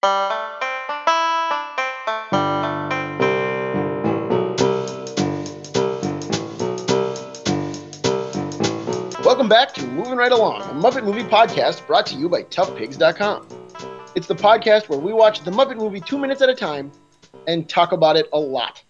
Welcome 0.00 0.38
back 9.48 9.74
to 9.74 9.84
Moving 9.88 10.14
Right 10.14 10.30
Along, 10.30 10.62
a 10.62 10.66
Muppet 10.66 11.02
movie 11.02 11.24
podcast 11.24 11.84
brought 11.88 12.06
to 12.06 12.14
you 12.14 12.28
by 12.28 12.44
ToughPigs.com. 12.44 13.48
It's 14.14 14.28
the 14.28 14.36
podcast 14.36 14.88
where 14.88 15.00
we 15.00 15.12
watch 15.12 15.40
the 15.40 15.50
Muppet 15.50 15.78
movie 15.78 16.00
two 16.00 16.16
minutes 16.16 16.42
at 16.42 16.48
a 16.48 16.54
time 16.54 16.92
and 17.48 17.68
talk 17.68 17.90
about 17.90 18.16
it 18.16 18.28
a 18.32 18.38
lot. 18.38 18.80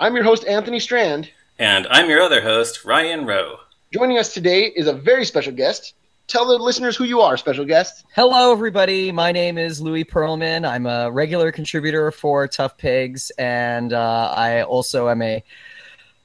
I'm 0.00 0.14
your 0.14 0.24
host, 0.24 0.46
Anthony 0.46 0.80
Strand. 0.80 1.30
And 1.58 1.86
I'm 1.88 2.08
your 2.08 2.22
other 2.22 2.40
host, 2.40 2.86
Ryan 2.86 3.26
Roe. 3.26 3.56
Joining 3.92 4.16
us 4.16 4.32
today 4.32 4.72
is 4.74 4.86
a 4.86 4.94
very 4.94 5.26
special 5.26 5.52
guest. 5.52 5.92
Tell 6.26 6.44
the 6.44 6.58
listeners 6.58 6.96
who 6.96 7.04
you 7.04 7.20
are, 7.20 7.36
special 7.36 7.64
guest. 7.64 8.04
Hello, 8.12 8.50
everybody. 8.50 9.12
My 9.12 9.30
name 9.30 9.58
is 9.58 9.80
Louis 9.80 10.04
Perlman. 10.04 10.68
I'm 10.68 10.84
a 10.84 11.08
regular 11.08 11.52
contributor 11.52 12.10
for 12.10 12.48
Tough 12.48 12.76
Pigs, 12.76 13.30
and 13.38 13.92
uh, 13.92 14.34
I 14.36 14.62
also 14.62 15.08
am 15.08 15.22
a 15.22 15.44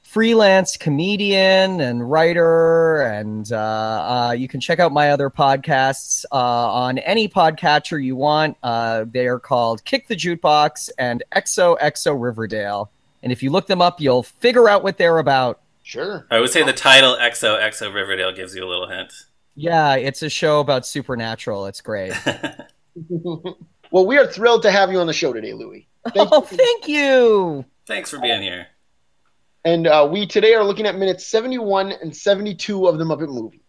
freelance 0.02 0.76
comedian 0.76 1.80
and 1.80 2.10
writer. 2.10 3.02
And 3.02 3.50
uh, 3.52 3.56
uh, 3.56 4.34
you 4.36 4.48
can 4.48 4.60
check 4.60 4.80
out 4.80 4.90
my 4.90 5.10
other 5.10 5.30
podcasts 5.30 6.24
uh, 6.32 6.36
on 6.36 6.98
any 6.98 7.28
podcatcher 7.28 8.02
you 8.02 8.16
want. 8.16 8.56
Uh, 8.60 9.04
they 9.08 9.28
are 9.28 9.38
called 9.38 9.84
Kick 9.84 10.08
the 10.08 10.16
Jukebox 10.16 10.90
and 10.98 11.22
Exo 11.30 11.78
Exo 11.78 12.20
Riverdale. 12.20 12.90
And 13.22 13.30
if 13.30 13.40
you 13.40 13.50
look 13.50 13.68
them 13.68 13.80
up, 13.80 14.00
you'll 14.00 14.24
figure 14.24 14.68
out 14.68 14.82
what 14.82 14.98
they're 14.98 15.18
about. 15.18 15.60
Sure. 15.84 16.26
I 16.28 16.40
would 16.40 16.50
say 16.50 16.64
the 16.64 16.72
title 16.72 17.16
XO 17.20 17.60
XO 17.60 17.94
Riverdale 17.94 18.32
gives 18.32 18.56
you 18.56 18.64
a 18.64 18.68
little 18.68 18.88
hint. 18.88 19.12
Yeah, 19.54 19.96
it's 19.96 20.22
a 20.22 20.30
show 20.30 20.60
about 20.60 20.86
supernatural. 20.86 21.66
It's 21.66 21.80
great. 21.80 22.12
well, 23.08 24.06
we 24.06 24.16
are 24.16 24.26
thrilled 24.26 24.62
to 24.62 24.70
have 24.70 24.90
you 24.90 24.98
on 24.98 25.06
the 25.06 25.12
show 25.12 25.32
today, 25.32 25.52
Louis. 25.52 25.88
Thank 26.14 26.28
oh, 26.32 26.46
you. 26.50 26.56
thank 26.56 26.88
you. 26.88 27.64
Thanks 27.86 28.10
for 28.10 28.18
being 28.18 28.42
here. 28.42 28.66
And 29.64 29.86
uh, 29.86 30.08
we 30.10 30.26
today 30.26 30.54
are 30.54 30.64
looking 30.64 30.86
at 30.86 30.96
minutes 30.96 31.26
71 31.26 31.92
and 31.92 32.16
72 32.16 32.86
of 32.86 32.98
the 32.98 33.04
Muppet 33.04 33.28
movie. 33.28 33.62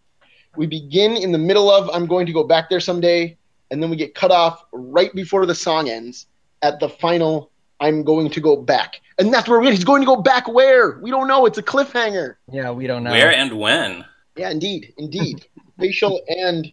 We 0.55 0.65
begin 0.65 1.15
in 1.17 1.31
the 1.31 1.37
middle 1.37 1.69
of 1.69 1.89
I'm 1.89 2.07
going 2.07 2.25
to 2.25 2.33
go 2.33 2.43
back 2.43 2.69
there 2.69 2.79
someday, 2.79 3.37
and 3.69 3.81
then 3.81 3.89
we 3.89 3.95
get 3.95 4.15
cut 4.15 4.31
off 4.31 4.63
right 4.71 5.13
before 5.13 5.45
the 5.45 5.55
song 5.55 5.89
ends 5.89 6.27
at 6.61 6.79
the 6.79 6.89
final 6.89 7.51
I'm 7.79 8.03
going 8.03 8.29
to 8.31 8.39
go 8.39 8.55
back. 8.55 9.01
And 9.19 9.33
that's 9.33 9.47
where 9.47 9.61
he's 9.61 9.83
going 9.83 10.01
to 10.01 10.05
go 10.05 10.15
back 10.15 10.47
where? 10.47 10.99
We 10.99 11.11
don't 11.11 11.27
know. 11.27 11.45
It's 11.45 11.57
a 11.57 11.63
cliffhanger. 11.63 12.35
Yeah, 12.51 12.71
we 12.71 12.87
don't 12.87 13.03
know. 13.03 13.11
Where 13.11 13.33
and 13.33 13.59
when? 13.59 14.05
Yeah, 14.35 14.49
indeed. 14.49 14.93
Indeed. 14.97 15.45
Spatial 15.77 16.21
and 16.27 16.71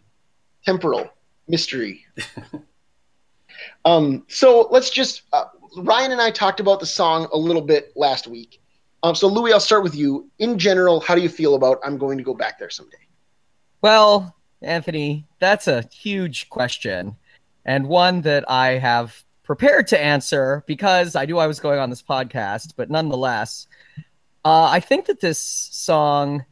temporal 0.65 1.09
mystery. 1.49 2.05
um, 3.85 4.25
so 4.29 4.69
let's 4.71 4.91
just. 4.91 5.23
Uh, 5.33 5.45
Ryan 5.77 6.13
and 6.13 6.21
I 6.21 6.31
talked 6.31 6.59
about 6.59 6.81
the 6.81 6.87
song 6.87 7.29
a 7.33 7.39
little 7.39 7.63
bit 7.63 7.93
last 7.95 8.27
week. 8.27 8.61
Um, 9.03 9.15
so, 9.15 9.29
Louis, 9.29 9.53
I'll 9.53 9.61
start 9.61 9.83
with 9.83 9.95
you. 9.95 10.29
In 10.39 10.59
general, 10.59 11.01
how 11.01 11.15
do 11.15 11.23
you 11.23 11.29
feel 11.29 11.55
about 11.55 11.79
I'm 11.85 11.97
going 11.97 12.19
to 12.19 12.25
go 12.25 12.35
back 12.35 12.59
there 12.59 12.71
someday? 12.71 12.99
Well, 13.83 14.35
Anthony, 14.63 15.27
that's 15.39 15.69
a 15.69 15.89
huge 15.93 16.51
question, 16.51 17.17
and 17.65 17.87
one 17.87 18.21
that 18.23 18.51
I 18.51 18.73
have 18.73 19.25
prepared 19.43 19.87
to 19.89 20.01
answer 20.01 20.63
because 20.67 21.17
I 21.17 21.25
knew 21.25 21.39
I 21.39 21.47
was 21.47 21.61
going 21.61 21.79
on 21.79 21.89
this 21.89 22.03
podcast, 22.03 22.75
but 22.77 22.91
nonetheless, 22.91 23.67
uh, 24.45 24.69
I 24.71 24.81
think 24.81 25.07
that 25.07 25.21
this 25.21 25.41
song 25.41 26.45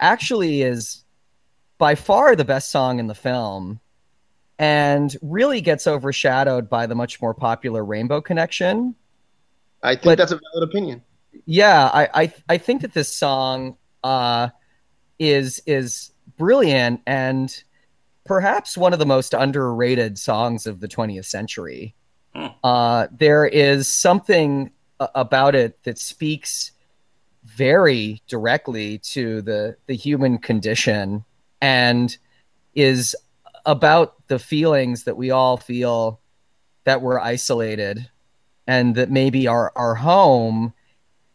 actually 0.00 0.62
is 0.62 1.04
by 1.78 1.94
far 1.94 2.36
the 2.36 2.44
best 2.44 2.70
song 2.70 2.98
in 2.98 3.06
the 3.06 3.14
film 3.14 3.80
and 4.58 5.16
really 5.22 5.60
gets 5.60 5.86
overshadowed 5.86 6.68
by 6.68 6.86
the 6.86 6.94
much 6.94 7.22
more 7.22 7.32
popular 7.32 7.84
Rainbow 7.84 8.20
Connection. 8.20 8.94
I 9.82 9.94
think 9.94 10.04
but, 10.04 10.18
that's 10.18 10.32
a 10.32 10.40
valid 10.52 10.68
opinion. 10.68 11.02
Yeah, 11.46 11.88
I, 11.92 12.08
I, 12.14 12.32
I 12.48 12.58
think 12.58 12.82
that 12.82 12.92
this 12.92 13.08
song 13.08 13.76
uh, 14.02 14.48
is 15.18 15.62
is 15.66 16.10
brilliant 16.36 17.00
and 17.06 17.62
perhaps 18.24 18.76
one 18.76 18.92
of 18.92 18.98
the 18.98 19.06
most 19.06 19.34
underrated 19.34 20.18
songs 20.18 20.66
of 20.66 20.80
the 20.80 20.88
20th 20.88 21.24
century. 21.24 21.94
Hmm. 22.34 22.46
Uh, 22.62 23.06
there 23.12 23.46
is 23.46 23.88
something 23.88 24.70
about 25.00 25.54
it 25.54 25.82
that 25.84 25.98
speaks 25.98 26.72
very 27.44 28.20
directly 28.26 28.98
to 28.98 29.40
the 29.42 29.76
the 29.86 29.94
human 29.94 30.38
condition 30.38 31.24
and 31.60 32.16
is 32.74 33.16
about 33.66 34.14
the 34.28 34.38
feelings 34.38 35.04
that 35.04 35.16
we 35.16 35.30
all 35.30 35.56
feel 35.56 36.20
that 36.84 37.02
we're 37.02 37.20
isolated 37.20 38.08
and 38.66 38.94
that 38.94 39.10
maybe 39.10 39.46
our 39.46 39.72
our 39.76 39.94
home 39.94 40.72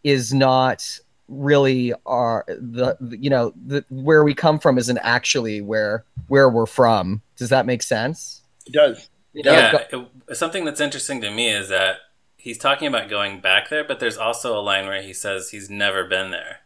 is 0.04 0.34
not 0.34 1.00
really 1.28 1.94
our 2.06 2.46
the, 2.48 2.98
the 3.00 3.18
you 3.18 3.30
know 3.30 3.54
the 3.66 3.84
where 3.90 4.24
we 4.24 4.34
come 4.34 4.60
from 4.60 4.78
isn't 4.78 4.98
actually 5.00 5.62
where 5.62 6.06
where 6.28 6.50
we're 6.50 6.66
from. 6.66 7.22
Does 7.38 7.50
that 7.50 7.66
make 7.66 7.84
sense? 7.84 8.42
It 8.66 8.74
does. 8.74 9.10
Yeah, 9.34 9.84
it, 9.92 10.38
something 10.38 10.64
that's 10.64 10.80
interesting 10.80 11.22
to 11.22 11.32
me 11.32 11.50
is 11.50 11.70
that 11.70 11.98
he's 12.38 12.58
talking 12.58 12.88
about 12.88 13.10
going 13.10 13.42
back 13.42 13.70
there, 13.70 13.84
but 13.84 14.00
there's 14.00 14.18
also 14.18 14.58
a 14.58 14.62
line 14.62 14.86
where 14.86 15.02
he 15.02 15.14
says 15.14 15.50
he's 15.50 15.70
never 15.70 16.04
been 16.04 16.30
there. 16.30 16.60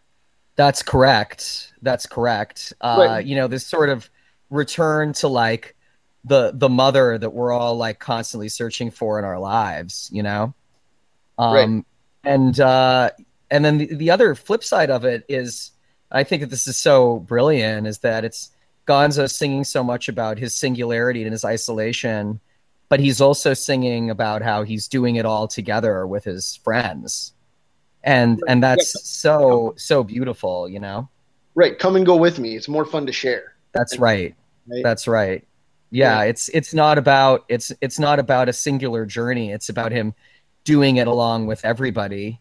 That's 0.58 0.84
correct. 0.84 1.74
That's 1.82 2.06
correct. 2.06 2.74
Uh, 2.82 3.22
you 3.24 3.36
know, 3.36 3.48
this 3.48 3.66
sort 3.66 3.90
of 3.90 4.10
return 4.50 5.14
to 5.14 5.28
like 5.28 5.76
the 6.26 6.52
the 6.54 6.68
mother 6.68 7.18
that 7.18 7.30
we're 7.30 7.54
all 7.54 7.78
like 7.78 8.00
constantly 8.00 8.50
searching 8.50 8.92
for 8.92 9.20
in 9.20 9.26
our 9.26 9.40
lives. 9.40 10.10
You 10.12 10.24
know, 10.24 10.54
um, 11.38 11.54
right. 11.54 11.86
and 12.34 12.60
uh, 12.60 13.12
and 13.50 13.64
then 13.64 13.78
the, 13.78 13.96
the 13.96 14.12
other 14.12 14.36
flip 14.36 14.64
side 14.64 14.90
of 14.90 15.06
it 15.06 15.24
is, 15.30 15.72
I 16.12 16.24
think 16.24 16.42
that 16.42 16.50
this 16.50 16.68
is 16.68 16.76
so 16.76 17.20
brilliant 17.20 17.88
is 17.88 18.00
that 18.00 18.26
it's 18.26 18.52
Gonzo 18.88 19.32
singing 19.32 19.64
so 19.64 19.84
much 19.84 20.10
about 20.10 20.38
his 20.38 20.58
singularity 20.58 21.24
and 21.24 21.32
his 21.32 21.46
isolation 21.46 22.42
but 22.90 23.00
he's 23.00 23.22
also 23.22 23.54
singing 23.54 24.10
about 24.10 24.42
how 24.42 24.64
he's 24.64 24.88
doing 24.88 25.18
it 25.18 25.26
all 25.26 25.48
together 25.48 26.08
with 26.08 26.24
his 26.24 26.56
friends 26.64 27.34
and 28.08 28.42
and 28.48 28.64
that's 28.64 29.08
so 29.08 29.74
so 29.78 30.04
beautiful 30.04 30.68
you 30.68 30.80
know? 30.80 31.10
Right 31.56 31.78
come 31.78 31.96
and 31.96 32.06
go 32.06 32.16
with 32.16 32.40
me. 32.40 32.56
It's 32.56 32.68
more 32.68 32.86
fun 32.86 33.06
to 33.06 33.12
share. 33.12 33.54
That's 33.74 33.98
right, 34.00 34.36
right? 34.68 34.84
that's 34.84 35.08
right. 35.08 35.48
Yeah, 35.92 36.22
yeah. 36.22 36.30
it's 36.30 36.50
it's 36.50 36.74
not 36.74 36.98
about 36.98 37.46
it's 37.50 37.72
it's 37.82 38.00
not 38.00 38.20
about 38.20 38.50
a 38.50 38.54
singular 38.54 39.06
journey. 39.06 39.52
It's 39.52 39.70
about 39.70 39.92
him 39.92 40.14
doing 40.64 40.98
it 40.98 41.08
along 41.08 41.48
with 41.48 41.64
everybody 41.64 42.40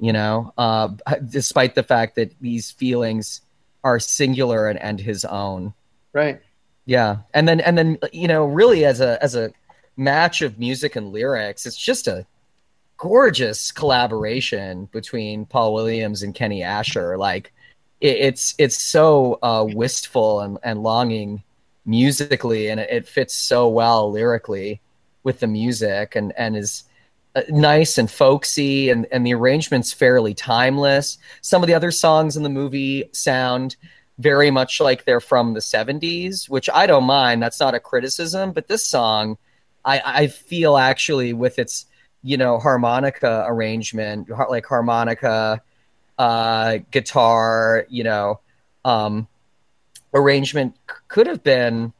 you 0.00 0.12
know? 0.12 0.52
Uh, 0.58 0.88
despite 1.28 1.74
the 1.74 1.82
fact 1.82 2.16
that 2.16 2.32
these 2.40 2.70
feelings 2.70 3.42
are 3.84 4.00
singular 4.00 4.68
and, 4.68 4.78
and 4.80 4.98
his 4.98 5.24
own. 5.24 5.74
Right. 6.12 6.40
Yeah. 6.86 7.18
And 7.34 7.46
then 7.46 7.60
and 7.60 7.78
then 7.78 7.98
you 8.12 8.26
know 8.26 8.46
really 8.46 8.84
as 8.84 9.00
a 9.00 9.22
as 9.22 9.36
a 9.36 9.52
match 9.96 10.42
of 10.42 10.58
music 10.58 10.96
and 10.96 11.12
lyrics. 11.12 11.66
It's 11.66 11.76
just 11.76 12.08
a 12.08 12.26
gorgeous 13.00 13.72
collaboration 13.72 14.84
between 14.92 15.46
Paul 15.46 15.72
Williams 15.72 16.22
and 16.22 16.34
Kenny 16.34 16.60
Ascher. 16.60 17.18
Like 17.18 17.50
it, 18.00 18.16
it's 18.16 18.54
it's 18.58 18.78
so 18.78 19.38
uh, 19.42 19.66
wistful 19.66 20.40
and, 20.40 20.58
and 20.62 20.82
longing 20.82 21.42
musically, 21.86 22.68
and 22.68 22.78
it, 22.78 22.90
it, 22.90 23.08
fits 23.08 23.34
so 23.34 23.68
well 23.68 24.12
lyrically 24.12 24.82
with 25.22 25.40
the 25.40 25.46
music, 25.46 26.14
and 26.14 26.32
and 26.36 26.54
is 26.56 26.84
uh, 27.34 27.42
nice 27.48 27.96
and 27.96 28.10
folksy, 28.10 28.90
and 28.90 29.06
and 29.10 29.26
the 29.26 29.34
arrangement's 29.34 29.94
fairly 29.94 30.34
timeless. 30.34 31.16
Some 31.40 31.62
of 31.62 31.68
the 31.68 31.74
other 31.74 31.90
songs 31.90 32.36
in 32.36 32.42
the 32.42 32.50
movie 32.50 33.08
sound 33.12 33.76
very 34.18 34.50
much 34.50 34.78
like 34.78 35.06
they're 35.06 35.18
from 35.18 35.54
the 35.54 35.60
70s, 35.60 36.50
which 36.50 36.68
I 36.68 36.86
don't 36.86 37.04
mind. 37.04 37.42
That's 37.42 37.58
not 37.58 37.74
a 37.74 37.80
criticism, 37.80 38.52
but 38.52 38.68
this 38.68 38.86
song 38.86 39.38
I, 39.82 40.02
I 40.04 40.26
feel 40.26 40.76
actually 40.76 41.32
with 41.32 41.58
its 41.58 41.86
you 42.22 42.36
know 42.36 42.58
harmonica 42.58 43.44
arrangement 43.48 44.28
like 44.50 44.66
harmonica 44.66 45.60
uh 46.18 46.78
guitar 46.90 47.86
you 47.88 48.04
know 48.04 48.40
um 48.84 49.26
arrangement 50.12 50.76
could 51.08 51.26
have 51.26 51.42
been 51.42 51.92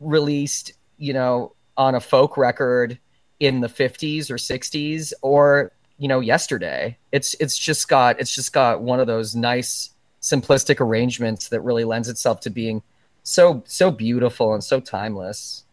released 0.00 0.72
you 0.98 1.12
know 1.12 1.52
on 1.76 1.94
a 1.94 2.00
folk 2.00 2.36
record 2.36 2.98
in 3.40 3.60
the 3.60 3.68
50s 3.68 4.30
or 4.30 4.36
60s 4.36 5.12
or 5.22 5.72
you 5.98 6.08
know 6.08 6.20
yesterday. 6.20 6.96
It's 7.10 7.34
it's 7.34 7.56
just 7.56 7.88
got 7.88 8.20
it's 8.20 8.34
just 8.34 8.52
got 8.52 8.82
one 8.82 9.00
of 9.00 9.06
those 9.06 9.34
nice 9.34 9.90
simplistic 10.20 10.80
arrangements 10.80 11.48
that 11.48 11.60
really 11.60 11.84
lends 11.84 12.08
itself 12.08 12.40
to 12.40 12.50
being 12.50 12.82
so 13.24 13.62
so 13.66 13.90
beautiful 13.90 14.54
and 14.54 14.62
so 14.62 14.80
timeless 14.80 15.64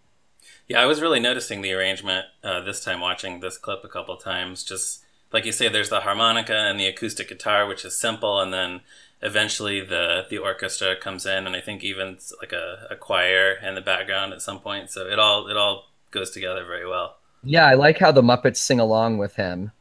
yeah, 0.69 0.81
I 0.81 0.86
was 0.86 1.01
really 1.01 1.19
noticing 1.19 1.62
the 1.62 1.74
arrangement 1.74 2.25
uh, 2.44 2.62
this 2.62 2.83
time 2.83 3.01
watching 3.01 3.39
this 3.42 3.57
clip 3.57 3.83
a 3.83 3.88
couple 3.89 4.16
times. 4.18 4.63
Just 4.63 5.04
like 5.33 5.45
you 5.45 5.51
say, 5.51 5.68
there's 5.68 5.89
the 5.89 6.00
harmonica 6.01 6.56
and 6.56 6.80
the 6.80 6.86
acoustic 6.88 7.27
guitar, 7.27 7.68
which 7.68 7.83
is 7.83 8.00
simple, 8.00 8.39
and 8.39 8.54
then 8.54 8.81
eventually 9.21 9.81
the 9.81 10.25
the 10.30 10.38
orchestra 10.38 10.95
comes 10.95 11.25
in, 11.25 11.45
and 11.45 11.56
I 11.56 11.62
think 11.62 11.83
even 11.83 12.18
like 12.42 12.54
a, 12.54 12.88
a 12.92 12.95
choir 12.95 13.56
in 13.62 13.75
the 13.75 13.81
background 13.81 14.31
at 14.33 14.42
some 14.42 14.60
point. 14.60 14.89
So 14.92 15.06
it 15.07 15.19
all 15.19 15.48
it 15.48 15.57
all 15.57 15.89
goes 16.12 16.31
together 16.31 16.63
very 16.66 16.88
well. 16.88 17.18
Yeah, 17.44 17.66
I 17.66 17.74
like 17.74 17.98
how 17.98 18.12
the 18.12 18.21
Muppets 18.21 18.57
sing 18.57 18.80
along 18.80 19.18
with 19.18 19.36
him. 19.36 19.71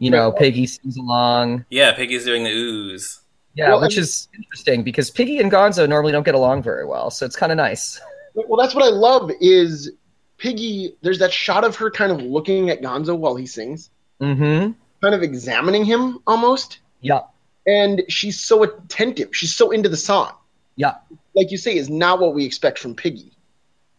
You 0.00 0.10
know, 0.10 0.30
Piggy 0.30 0.66
sings 0.66 0.96
along. 0.96 1.64
Yeah, 1.70 1.92
Piggy's 1.92 2.24
doing 2.24 2.44
the 2.44 2.50
ooze. 2.50 3.20
Yeah, 3.54 3.70
Well, 3.70 3.78
I 3.80 3.82
which 3.82 3.96
mean- 3.96 4.02
is 4.04 4.28
interesting 4.36 4.82
because 4.84 5.10
Piggy 5.10 5.40
and 5.40 5.50
Gonzo 5.50 5.88
normally 5.88 6.12
don't 6.12 6.22
get 6.24 6.36
along 6.36 6.62
very 6.62 6.84
well, 6.86 7.10
so 7.10 7.26
it's 7.26 7.34
kind 7.34 7.50
of 7.50 7.56
nice. 7.56 8.00
Well, 8.34 8.60
that's 8.60 8.74
what 8.76 8.84
I 8.84 8.90
love 8.90 9.30
is 9.40 9.90
Piggy. 10.38 10.94
There's 11.02 11.18
that 11.18 11.32
shot 11.32 11.64
of 11.64 11.76
her 11.76 11.90
kind 11.90 12.10
of 12.12 12.20
looking 12.22 12.70
at 12.70 12.80
Gonzo 12.80 13.16
while 13.16 13.36
he 13.36 13.46
sings, 13.46 13.90
Mm-hmm. 14.20 14.72
kind 15.02 15.14
of 15.14 15.22
examining 15.22 15.84
him 15.84 16.18
almost. 16.26 16.78
Yeah. 17.00 17.20
And 17.66 18.02
she's 18.08 18.40
so 18.40 18.62
attentive. 18.62 19.34
She's 19.36 19.54
so 19.54 19.70
into 19.70 19.88
the 19.88 19.96
song. 19.96 20.32
Yeah. 20.76 20.94
Like 21.34 21.50
you 21.50 21.58
say, 21.58 21.76
is 21.76 21.90
not 21.90 22.18
what 22.20 22.34
we 22.34 22.44
expect 22.44 22.78
from 22.78 22.94
Piggy. 22.94 23.32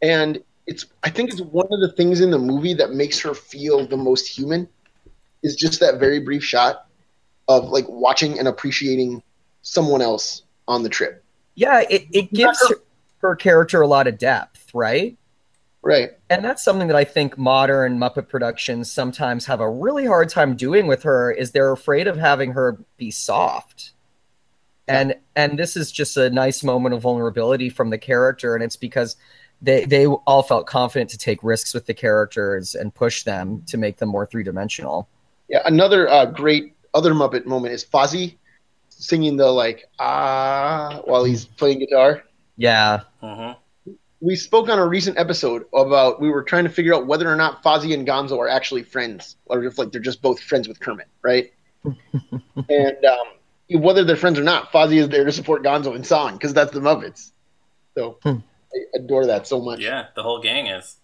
And 0.01 0.41
it's 0.65 0.85
I 1.03 1.09
think 1.09 1.31
it's 1.31 1.41
one 1.41 1.67
of 1.71 1.79
the 1.81 1.91
things 1.91 2.21
in 2.21 2.31
the 2.31 2.39
movie 2.39 2.73
that 2.75 2.91
makes 2.91 3.19
her 3.19 3.33
feel 3.33 3.85
the 3.87 3.97
most 3.97 4.27
human 4.27 4.67
is 5.43 5.55
just 5.55 5.79
that 5.79 5.99
very 5.99 6.19
brief 6.19 6.43
shot 6.43 6.87
of 7.47 7.69
like 7.69 7.85
watching 7.87 8.37
and 8.39 8.47
appreciating 8.47 9.23
someone 9.61 10.01
else 10.01 10.43
on 10.67 10.83
the 10.83 10.89
trip. 10.89 11.23
Yeah, 11.55 11.81
it, 11.89 12.07
it 12.11 12.31
gives 12.31 12.59
her, 12.69 12.75
her 13.19 13.35
character 13.35 13.81
a 13.81 13.87
lot 13.87 14.07
of 14.07 14.17
depth, 14.17 14.69
right? 14.73 15.17
Right. 15.81 16.11
And 16.29 16.43
that's 16.43 16.63
something 16.63 16.87
that 16.89 16.97
I 16.97 17.05
think 17.05 17.37
modern 17.37 17.97
Muppet 17.97 18.27
productions 18.27 18.91
sometimes 18.91 19.45
have 19.45 19.61
a 19.61 19.69
really 19.69 20.05
hard 20.05 20.29
time 20.29 20.55
doing 20.55 20.87
with 20.87 21.03
her 21.03 21.31
is 21.31 21.51
they're 21.51 21.71
afraid 21.71 22.07
of 22.07 22.17
having 22.17 22.51
her 22.51 22.77
be 22.97 23.11
soft. 23.11 23.91
And 24.87 25.15
and 25.35 25.57
this 25.57 25.77
is 25.77 25.91
just 25.91 26.17
a 26.17 26.29
nice 26.31 26.63
moment 26.63 26.95
of 26.95 27.01
vulnerability 27.01 27.69
from 27.69 27.91
the 27.91 27.97
character 27.97 28.55
and 28.55 28.63
it's 28.63 28.75
because 28.75 29.15
they 29.61 29.85
they 29.85 30.07
all 30.07 30.41
felt 30.41 30.67
confident 30.67 31.09
to 31.11 31.17
take 31.17 31.43
risks 31.43 31.73
with 31.73 31.85
the 31.85 31.93
characters 31.93 32.75
and 32.75 32.93
push 32.93 33.23
them 33.23 33.61
to 33.67 33.77
make 33.77 33.97
them 33.97 34.09
more 34.09 34.25
three-dimensional. 34.25 35.07
Yeah, 35.47 35.61
another 35.65 36.09
uh, 36.09 36.25
great 36.25 36.75
other 36.93 37.13
Muppet 37.13 37.45
moment 37.45 37.73
is 37.73 37.85
Fozzie 37.85 38.37
singing 38.89 39.37
the 39.37 39.47
like 39.47 39.85
ah 39.99 41.01
while 41.05 41.23
he's 41.23 41.45
playing 41.45 41.79
guitar. 41.79 42.23
Yeah. 42.57 43.01
hmm 43.21 43.51
We 44.21 44.35
spoke 44.35 44.67
on 44.69 44.79
a 44.79 44.85
recent 44.85 45.17
episode 45.17 45.65
about 45.73 46.19
we 46.19 46.29
were 46.29 46.43
trying 46.43 46.65
to 46.65 46.69
figure 46.69 46.93
out 46.93 47.07
whether 47.07 47.31
or 47.31 47.35
not 47.37 47.63
Fozzie 47.63 47.93
and 47.93 48.05
Gonzo 48.05 48.37
are 48.37 48.49
actually 48.49 48.83
friends, 48.83 49.37
or 49.45 49.63
if 49.63 49.77
like 49.77 49.91
they're 49.91 50.01
just 50.01 50.21
both 50.21 50.41
friends 50.41 50.67
with 50.67 50.79
Kermit, 50.79 51.07
right? 51.21 51.53
and 51.83 53.05
um, 53.05 53.81
whether 53.81 54.03
they're 54.03 54.17
friends 54.17 54.37
or 54.37 54.43
not, 54.43 54.71
Fozzie 54.71 54.97
is 54.97 55.07
there 55.09 55.23
to 55.23 55.31
support 55.31 55.63
Gonzo 55.63 55.95
in 55.95 56.03
song 56.03 56.33
because 56.33 56.53
that's 56.53 56.71
the 56.73 56.81
Muppets. 56.81 57.31
So 57.95 58.17
Hmm. 58.23 58.37
I 58.73 58.97
adore 58.97 59.25
that 59.27 59.47
so 59.47 59.61
much. 59.61 59.79
Yeah, 59.79 60.07
the 60.15 60.23
whole 60.23 60.41
gang 60.41 60.67
is. 60.67 60.97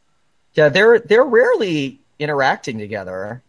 Yeah, 0.53 0.69
they're 0.69 0.99
they're 0.99 1.23
rarely 1.23 1.99
interacting 2.19 2.77
together, 2.77 3.41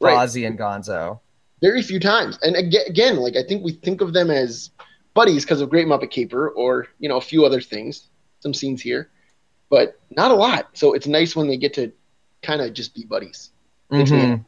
Right. 0.00 0.16
Fozzie 0.16 0.46
and 0.46 0.58
Gonzo. 0.58 1.20
very 1.60 1.82
few 1.82 1.98
times. 2.00 2.38
And 2.42 2.56
again, 2.56 3.16
like 3.16 3.36
I 3.36 3.42
think 3.42 3.64
we 3.64 3.72
think 3.72 4.00
of 4.00 4.12
them 4.12 4.30
as 4.30 4.70
buddies 5.14 5.44
because 5.44 5.60
of 5.60 5.68
Great 5.68 5.86
Muppet 5.88 6.10
Caper 6.10 6.48
or 6.48 6.86
you 7.00 7.08
know 7.08 7.16
a 7.16 7.20
few 7.20 7.44
other 7.44 7.60
things, 7.60 8.08
some 8.40 8.52
scenes 8.54 8.82
here, 8.82 9.10
but 9.68 9.98
not 10.10 10.30
a 10.30 10.34
lot. 10.34 10.68
So 10.74 10.92
it's 10.94 11.06
nice 11.06 11.36
when 11.36 11.46
they 11.48 11.56
get 11.56 11.74
to 11.74 11.92
kind 12.42 12.60
of 12.60 12.72
just 12.72 12.94
be 12.94 13.04
buddies, 13.04 13.50
Mhm. 13.90 14.44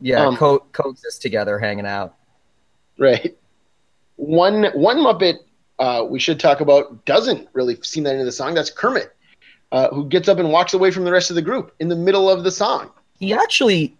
Yeah, 0.00 0.26
Um, 0.26 0.36
co- 0.36 0.58
coexist 0.72 1.22
together, 1.22 1.58
hanging 1.58 1.86
out. 1.86 2.14
right? 2.98 3.36
One 4.16 4.64
one 4.74 4.98
Muppet 4.98 5.38
uh, 5.78 6.06
we 6.08 6.18
should 6.18 6.40
talk 6.40 6.60
about 6.60 7.04
doesn't 7.04 7.48
really 7.52 7.78
seem 7.82 8.04
that 8.04 8.12
into 8.14 8.24
the 8.24 8.32
song. 8.32 8.54
That's 8.54 8.70
Kermit, 8.70 9.12
uh, 9.72 9.88
who 9.88 10.06
gets 10.08 10.26
up 10.28 10.38
and 10.38 10.50
walks 10.50 10.72
away 10.72 10.90
from 10.90 11.04
the 11.04 11.12
rest 11.12 11.28
of 11.30 11.36
the 11.36 11.42
group 11.42 11.74
in 11.80 11.88
the 11.88 11.96
middle 11.96 12.30
of 12.30 12.42
the 12.44 12.50
song. 12.50 12.90
He 13.18 13.34
actually 13.34 13.94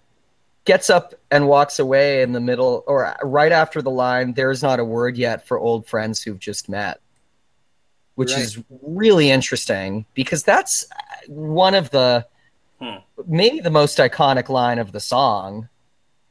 gets 0.64 0.88
up 0.90 1.14
and 1.30 1.46
walks 1.48 1.78
away 1.78 2.22
in 2.22 2.32
the 2.32 2.40
middle 2.40 2.82
or 2.86 3.14
right 3.22 3.52
after 3.52 3.80
the 3.82 3.90
line 3.90 4.32
there's 4.34 4.62
not 4.62 4.80
a 4.80 4.84
word 4.84 5.16
yet 5.16 5.46
for 5.46 5.58
old 5.58 5.86
friends 5.86 6.20
who've 6.22 6.40
just 6.40 6.68
met 6.68 6.98
which 8.16 8.32
Right. 8.32 8.42
is 8.42 8.58
really 8.82 9.30
interesting 9.30 10.04
because 10.14 10.42
that's 10.42 10.84
one 11.28 11.74
of 11.74 11.90
the 11.90 12.26
Hmm. 12.80 12.96
maybe 13.26 13.60
the 13.60 13.70
most 13.70 13.96
iconic 13.98 14.50
line 14.50 14.78
of 14.78 14.92
the 14.92 15.00
song 15.00 15.68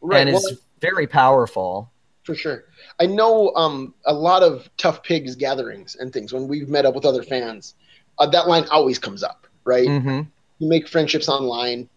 and 0.04 0.32
well, 0.32 0.46
is 0.46 0.60
very 0.80 1.08
powerful 1.08 1.92
For 2.24 2.36
sure. 2.36 2.66
I 3.00 3.06
know 3.08 3.54
um, 3.56 3.94
a 4.06 4.14
lot 4.14 4.44
of 4.44 4.70
Tough 4.78 5.02
Pigs 5.04 5.36
gatherings 5.36 5.96
and 5.96 6.12
things 6.14 6.34
when 6.34 6.48
we've 6.48 6.70
met 6.70 6.86
up 6.86 6.94
with 6.96 7.06
other 7.06 7.24
fans. 7.24 7.76
Uh, 8.20 8.28
that 8.28 8.48
line 8.48 8.66
always 8.72 9.00
comes 9.00 9.24
up, 9.24 9.48
right? 9.64 9.88
hmm 9.88 10.22
You 10.60 10.68
make 10.70 10.88
friendships 10.88 11.30
online. 11.30 11.90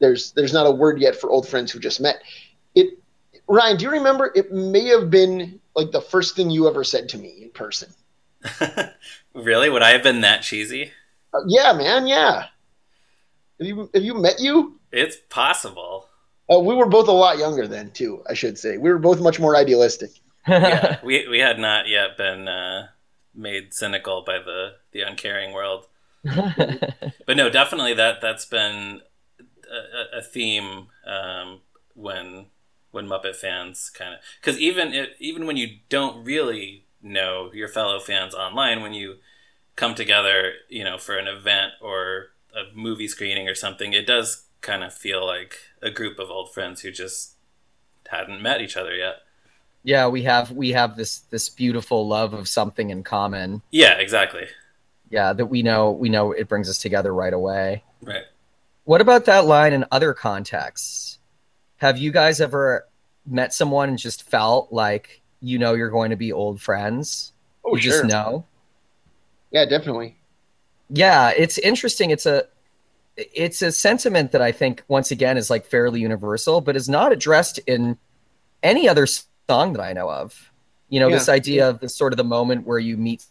There's 0.00 0.32
there's 0.32 0.52
not 0.52 0.66
a 0.66 0.70
word 0.70 1.00
yet 1.00 1.16
for 1.16 1.30
old 1.30 1.46
friends 1.48 1.70
who 1.72 1.78
just 1.78 2.00
met. 2.00 2.16
It 2.74 2.98
Ryan, 3.48 3.76
do 3.76 3.84
you 3.84 3.90
remember? 3.90 4.32
It 4.34 4.52
may 4.52 4.86
have 4.86 5.10
been 5.10 5.60
like 5.76 5.90
the 5.92 6.00
first 6.00 6.36
thing 6.36 6.50
you 6.50 6.68
ever 6.68 6.84
said 6.84 7.08
to 7.10 7.18
me 7.18 7.42
in 7.42 7.50
person. 7.50 7.92
really? 9.34 9.70
Would 9.70 9.82
I 9.82 9.90
have 9.92 10.02
been 10.02 10.20
that 10.22 10.42
cheesy? 10.42 10.92
Uh, 11.32 11.40
yeah, 11.48 11.72
man. 11.72 12.06
Yeah. 12.06 12.46
Have 13.58 13.66
you 13.68 13.90
have 13.94 14.02
you 14.02 14.14
met 14.14 14.40
you? 14.40 14.80
It's 14.92 15.16
possible. 15.28 16.08
Uh, 16.52 16.58
we 16.60 16.74
were 16.74 16.86
both 16.86 17.08
a 17.08 17.12
lot 17.12 17.38
younger 17.38 17.66
then, 17.66 17.90
too. 17.90 18.22
I 18.28 18.34
should 18.34 18.58
say 18.58 18.76
we 18.76 18.90
were 18.90 18.98
both 18.98 19.20
much 19.20 19.40
more 19.40 19.56
idealistic. 19.56 20.10
Yeah, 20.46 20.98
we 21.02 21.26
we 21.26 21.38
had 21.38 21.58
not 21.58 21.88
yet 21.88 22.18
been 22.18 22.48
uh, 22.48 22.88
made 23.34 23.72
cynical 23.72 24.22
by 24.26 24.38
the 24.40 24.74
the 24.92 25.00
uncaring 25.00 25.52
world. 25.54 25.86
But 27.26 27.36
no, 27.38 27.48
definitely 27.48 27.94
that 27.94 28.20
that's 28.20 28.44
been 28.44 29.00
a, 29.70 30.16
a- 30.16 30.18
a 30.18 30.22
theme 30.22 30.88
um, 31.06 31.60
when 31.94 32.46
when 32.90 33.06
Muppet 33.08 33.36
fans 33.36 33.90
kind 33.90 34.14
of 34.14 34.20
because 34.40 34.58
even 34.60 34.92
it, 34.92 35.16
even 35.18 35.46
when 35.46 35.56
you 35.56 35.78
don't 35.88 36.22
really 36.24 36.83
know 37.04 37.50
your 37.52 37.68
fellow 37.68 38.00
fans 38.00 38.34
online, 38.34 38.82
when 38.82 38.92
you 38.94 39.16
come 39.76 39.94
together, 39.94 40.54
you 40.68 40.82
know, 40.82 40.98
for 40.98 41.16
an 41.16 41.28
event 41.28 41.72
or 41.80 42.28
a 42.56 42.74
movie 42.74 43.08
screening 43.08 43.48
or 43.48 43.54
something, 43.54 43.92
it 43.92 44.06
does 44.06 44.44
kind 44.60 44.82
of 44.82 44.92
feel 44.94 45.24
like 45.26 45.58
a 45.82 45.90
group 45.90 46.18
of 46.18 46.30
old 46.30 46.52
friends 46.52 46.80
who 46.80 46.90
just 46.90 47.34
hadn't 48.08 48.40
met 48.42 48.60
each 48.62 48.76
other 48.76 48.94
yet. 48.94 49.16
yeah 49.82 50.06
we 50.08 50.22
have 50.22 50.50
we 50.50 50.70
have 50.72 50.96
this 50.96 51.18
this 51.30 51.48
beautiful 51.50 52.06
love 52.08 52.32
of 52.32 52.48
something 52.48 52.88
in 52.90 53.02
common 53.02 53.60
Yeah, 53.70 53.94
exactly. 53.98 54.46
yeah 55.10 55.32
that 55.34 55.46
we 55.46 55.62
know 55.62 55.90
we 55.90 56.08
know 56.08 56.32
it 56.32 56.48
brings 56.48 56.68
us 56.70 56.78
together 56.78 57.12
right 57.14 57.32
away 57.34 57.82
Right. 58.00 58.24
What 58.84 59.00
about 59.00 59.24
that 59.26 59.44
line 59.46 59.72
in 59.72 59.84
other 59.90 60.12
contexts? 60.14 61.18
Have 61.78 61.96
you 61.98 62.10
guys 62.12 62.40
ever 62.40 62.86
met 63.26 63.52
someone 63.54 63.88
and 63.90 63.98
just 63.98 64.22
felt 64.28 64.70
like 64.72 65.22
you 65.44 65.58
know 65.58 65.74
you're 65.74 65.90
going 65.90 66.10
to 66.10 66.16
be 66.16 66.32
old 66.32 66.60
friends? 66.60 67.32
Oh, 67.64 67.74
you 67.76 67.82
sure. 67.82 67.92
just 67.92 68.04
know. 68.06 68.44
Yeah, 69.50 69.64
definitely. 69.66 70.16
Yeah, 70.90 71.30
it's 71.36 71.58
interesting. 71.58 72.10
It's 72.10 72.26
a 72.26 72.44
it's 73.16 73.62
a 73.62 73.70
sentiment 73.70 74.32
that 74.32 74.42
I 74.42 74.50
think 74.50 74.82
once 74.88 75.10
again 75.12 75.36
is 75.36 75.48
like 75.48 75.64
fairly 75.64 76.00
universal, 76.00 76.60
but 76.60 76.74
is 76.76 76.88
not 76.88 77.12
addressed 77.12 77.58
in 77.66 77.96
any 78.62 78.88
other 78.88 79.06
song 79.06 79.72
that 79.74 79.80
I 79.82 79.92
know 79.92 80.10
of. 80.10 80.50
You 80.88 81.00
know, 81.00 81.08
Yeah. 81.08 81.16
this 81.16 81.28
idea 81.28 81.68
of 81.68 81.80
this 81.80 81.94
sort 81.94 82.12
of 82.12 82.16
the 82.16 82.24
moment 82.24 82.66
where 82.66 82.78
you 82.78 82.96
meet 82.96 83.24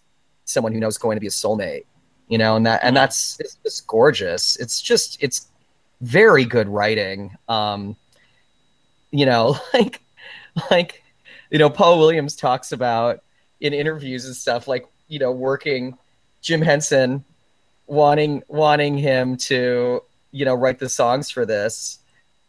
someone 0.45 0.71
who 0.73 0.79
knows 0.79 0.97
going 0.97 1.15
to 1.17 1.21
be 1.21 1.27
a 1.27 1.31
soulmate. 1.31 1.83
You 2.29 2.37
know, 2.37 2.55
and 2.55 2.65
that 2.65 2.79
and 2.83 2.93
Mhm. 2.95 2.99
that's 2.99 3.37
it's 3.39 3.55
just 3.63 3.85
gorgeous. 3.87 4.55
It's 4.55 4.81
just 4.81 5.17
it's 5.21 5.47
very 6.01 6.45
good 6.45 6.67
writing. 6.69 7.35
Um, 7.49 7.95
you 9.11 9.25
know, 9.25 9.57
like 9.73 10.01
like 10.71 11.02
you 11.53 11.59
know, 11.59 11.69
Paul 11.69 11.99
Williams 11.99 12.35
talks 12.35 12.71
about 12.71 13.23
in 13.61 13.73
interviews 13.73 14.25
and 14.25 14.35
stuff 14.35 14.67
like 14.67 14.85
you 15.07 15.19
know 15.19 15.31
working 15.31 15.97
Jim 16.41 16.61
Henson 16.61 17.23
wanting 17.87 18.43
wanting 18.47 18.97
him 18.97 19.37
to 19.37 20.01
you 20.31 20.45
know 20.45 20.55
write 20.55 20.79
the 20.79 20.89
songs 20.89 21.29
for 21.29 21.45
this. 21.45 21.99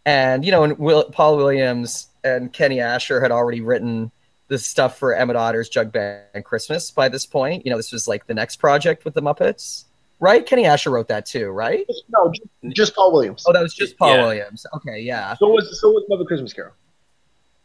And 0.06 0.44
you 0.44 0.50
know 0.50 0.64
and 0.64 0.78
Will, 0.78 1.04
paul 1.10 1.36
williams 1.36 2.08
and 2.24 2.52
kenny 2.52 2.76
ascher 2.76 3.22
had 3.22 3.30
already 3.30 3.60
written 3.62 4.10
the 4.48 4.58
stuff 4.58 4.98
for 4.98 5.14
emmett 5.14 5.36
otter's 5.36 5.68
jug 5.70 5.92
band 5.92 6.44
christmas 6.44 6.90
by 6.90 7.08
this 7.08 7.24
point. 7.26 7.64
You 7.64 7.70
know 7.70 7.76
this 7.76 7.92
was 7.92 8.08
like 8.08 8.26
the 8.26 8.34
next 8.34 8.56
project 8.56 9.04
with 9.04 9.14
the 9.14 9.22
muppets. 9.22 9.84
Right? 10.20 10.46
Kenny 10.46 10.62
ascher 10.64 10.90
wrote 10.92 11.08
that 11.08 11.26
too 11.26 11.48
right? 11.50 11.86
No, 12.08 12.32
just, 12.32 12.76
just 12.76 12.94
Paul 12.94 13.12
Williams. 13.12 13.44
oh 13.46 13.52
that 13.52 13.62
was 13.62 13.74
just 13.74 13.98
paul 13.98 14.14
Yeah. 14.14 14.22
williams. 14.22 14.66
Okay 14.76 15.00
yeah. 15.00 15.34
So 15.34 15.48
was 15.48 15.78
so 15.80 15.90
was 15.90 16.04
Muppet 16.10 16.26
Christmas 16.26 16.52
Carol. 16.54 16.72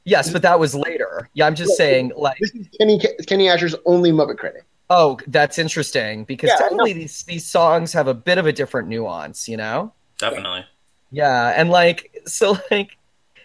Yes 0.06 0.32
but 0.32 0.42
that 0.42 0.60
was 0.60 0.74
later 0.74 1.30
yeah 1.34 1.46
i'm 1.46 1.56
just 1.56 1.76
saying 1.78 2.12
like 2.16 2.38
This 2.40 2.56
is 2.56 2.68
Kenny 2.80 3.00
Kenny 3.28 3.46
Ascher's 3.48 3.76
only 3.86 4.12
Muppet 4.12 4.38
credit. 4.38 4.64
oh 4.90 5.20
that's 5.28 5.60
interesting 5.60 6.24
because 6.24 6.50
Yeah, 6.50 6.58
definitely 6.60 6.94
these 6.94 7.24
these 7.24 7.46
songs 7.46 7.94
have 7.94 8.08
a 8.08 8.14
bit 8.14 8.38
of 8.38 8.46
a 8.48 8.52
different 8.54 8.88
nuance 8.88 9.48
you 9.48 9.58
know 9.58 9.94
Definitely. 10.18 10.66
Yeah, 11.12 11.54
and 11.56 11.70
like 11.70 12.22
so 12.26 12.58
like 12.72 12.98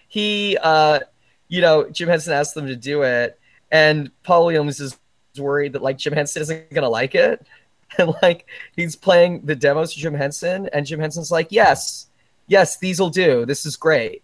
he 0.08 0.58
uh 0.62 1.00
you 1.48 1.60
know, 1.60 1.88
Jim 1.90 2.08
Henson 2.08 2.32
asked 2.32 2.54
them 2.54 2.66
to 2.66 2.74
do 2.76 3.02
it 3.02 3.38
and 3.70 4.10
Paul 4.24 4.46
Williams 4.46 4.80
is 4.80 4.98
worried 5.38 5.72
that 5.74 5.82
like 5.82 5.98
Jim 5.98 6.12
Henson 6.14 6.42
isn't 6.42 6.72
gonna 6.72 6.88
like 6.88 7.14
it. 7.14 7.46
and 7.98 8.12
like 8.22 8.46
he's 8.74 8.96
playing 8.96 9.42
the 9.46 9.54
demos 9.54 9.94
to 9.94 10.00
Jim 10.00 10.14
Henson, 10.14 10.68
and 10.72 10.84
Jim 10.84 10.98
Henson's 10.98 11.30
like, 11.30 11.46
"Yes, 11.50 12.08
yes, 12.48 12.78
these 12.78 12.98
will 12.98 13.10
do. 13.10 13.46
This 13.46 13.64
is 13.66 13.76
great." 13.76 14.23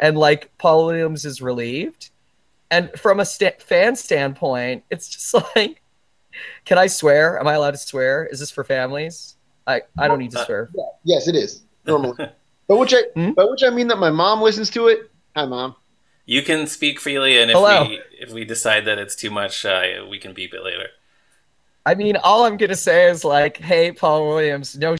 And 0.00 0.16
like 0.18 0.50
Paul 0.58 0.86
Williams 0.86 1.24
is 1.24 1.40
relieved, 1.42 2.10
and 2.70 2.90
from 2.98 3.20
a 3.20 3.24
sta- 3.24 3.58
fan 3.60 3.94
standpoint, 3.94 4.82
it's 4.90 5.08
just 5.08 5.32
like, 5.56 5.82
can 6.64 6.78
I 6.78 6.86
swear? 6.88 7.38
Am 7.38 7.46
I 7.46 7.52
allowed 7.54 7.72
to 7.72 7.76
swear? 7.76 8.26
Is 8.26 8.40
this 8.40 8.50
for 8.50 8.64
families? 8.64 9.36
I 9.66 9.82
I 9.98 10.08
don't 10.08 10.18
need 10.18 10.32
to 10.32 10.44
swear. 10.44 10.70
Yeah, 10.74 10.84
yes, 11.04 11.28
it 11.28 11.36
is 11.36 11.62
normally. 11.86 12.16
but 12.66 12.78
which 12.78 12.94
I 12.94 13.02
Hmm? 13.14 13.32
by 13.32 13.44
which 13.44 13.62
I 13.62 13.70
mean 13.70 13.88
that 13.88 13.98
my 13.98 14.10
mom 14.10 14.40
listens 14.40 14.70
to 14.70 14.88
it. 14.88 15.10
Hi, 15.36 15.44
mom. 15.44 15.76
You 16.24 16.42
can 16.42 16.66
speak 16.66 16.98
freely, 16.98 17.38
and 17.38 17.50
if 17.50 17.56
Hello. 17.56 17.86
we 17.88 18.00
if 18.18 18.32
we 18.32 18.44
decide 18.44 18.86
that 18.86 18.98
it's 18.98 19.14
too 19.14 19.30
much, 19.30 19.66
uh, 19.66 19.82
we 20.08 20.18
can 20.18 20.32
beep 20.32 20.54
it 20.54 20.64
later. 20.64 20.88
I 21.84 21.94
mean, 21.94 22.16
all 22.16 22.44
I'm 22.44 22.56
gonna 22.56 22.74
say 22.74 23.10
is 23.10 23.24
like, 23.24 23.58
hey, 23.58 23.92
Paul 23.92 24.28
Williams, 24.28 24.76
no, 24.78 24.96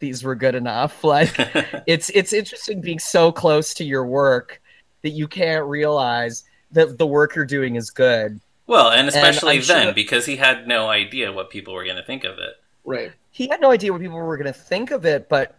these 0.00 0.22
were 0.24 0.34
good 0.34 0.54
enough. 0.54 1.02
Like, 1.04 1.34
it's 1.86 2.10
it's 2.10 2.32
interesting 2.32 2.80
being 2.80 2.98
so 2.98 3.32
close 3.32 3.74
to 3.74 3.84
your 3.84 4.06
work 4.06 4.60
that 5.02 5.10
you 5.10 5.28
can't 5.28 5.64
realize 5.66 6.44
that 6.72 6.98
the 6.98 7.06
work 7.06 7.34
you're 7.34 7.44
doing 7.46 7.76
is 7.76 7.90
good. 7.90 8.40
well, 8.66 8.90
and 8.90 9.08
especially 9.08 9.56
I'm 9.58 9.62
then 9.62 9.86
sure- 9.86 9.92
because 9.94 10.26
he 10.26 10.36
had 10.36 10.66
no 10.68 10.88
idea 10.88 11.32
what 11.32 11.50
people 11.50 11.72
were 11.74 11.84
going 11.84 11.96
to 11.96 12.02
think 12.04 12.24
of 12.24 12.38
it. 12.38 12.54
Right. 12.84 13.12
He 13.30 13.48
had 13.48 13.60
no 13.60 13.70
idea 13.70 13.92
what 13.92 14.00
people 14.00 14.18
were 14.18 14.36
gonna 14.36 14.52
think 14.52 14.90
of 14.90 15.04
it, 15.06 15.28
but 15.28 15.56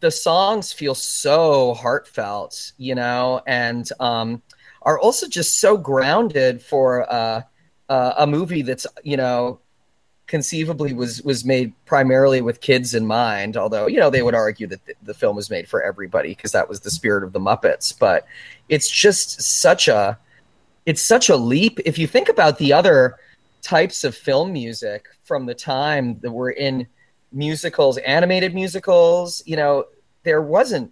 the 0.00 0.10
songs 0.10 0.72
feel 0.72 0.94
so 0.94 1.74
heartfelt, 1.74 2.72
you 2.76 2.94
know, 2.94 3.40
and 3.46 3.88
um, 4.00 4.42
are 4.82 4.98
also 4.98 5.26
just 5.26 5.60
so 5.60 5.76
grounded 5.76 6.62
for 6.62 7.10
uh, 7.12 7.42
uh, 7.88 8.12
a 8.18 8.26
movie 8.26 8.62
that's 8.62 8.86
you 9.02 9.16
know 9.16 9.60
conceivably 10.28 10.92
was 10.92 11.22
was 11.22 11.44
made 11.44 11.72
primarily 11.86 12.40
with 12.40 12.60
kids 12.60 12.94
in 12.94 13.06
mind 13.06 13.56
although 13.56 13.86
you 13.86 13.98
know 13.98 14.10
they 14.10 14.22
would 14.22 14.34
argue 14.34 14.66
that 14.66 14.84
the, 14.84 14.94
the 15.02 15.14
film 15.14 15.34
was 15.34 15.50
made 15.50 15.66
for 15.66 15.82
everybody 15.82 16.28
because 16.28 16.52
that 16.52 16.68
was 16.68 16.80
the 16.80 16.90
spirit 16.90 17.24
of 17.24 17.32
the 17.32 17.40
muppets 17.40 17.98
but 17.98 18.26
it's 18.68 18.88
just 18.88 19.40
such 19.40 19.88
a 19.88 20.18
it's 20.88 21.02
such 21.02 21.28
a 21.28 21.36
leap. 21.36 21.78
If 21.84 21.98
you 21.98 22.06
think 22.06 22.30
about 22.30 22.56
the 22.56 22.72
other 22.72 23.16
types 23.60 24.04
of 24.04 24.16
film 24.16 24.54
music 24.54 25.04
from 25.22 25.44
the 25.44 25.54
time 25.54 26.18
that 26.20 26.30
were 26.30 26.50
in 26.50 26.86
musicals 27.30 27.98
animated 27.98 28.54
musicals 28.54 29.42
you 29.44 29.54
know 29.54 29.84
there 30.22 30.40
wasn't 30.40 30.90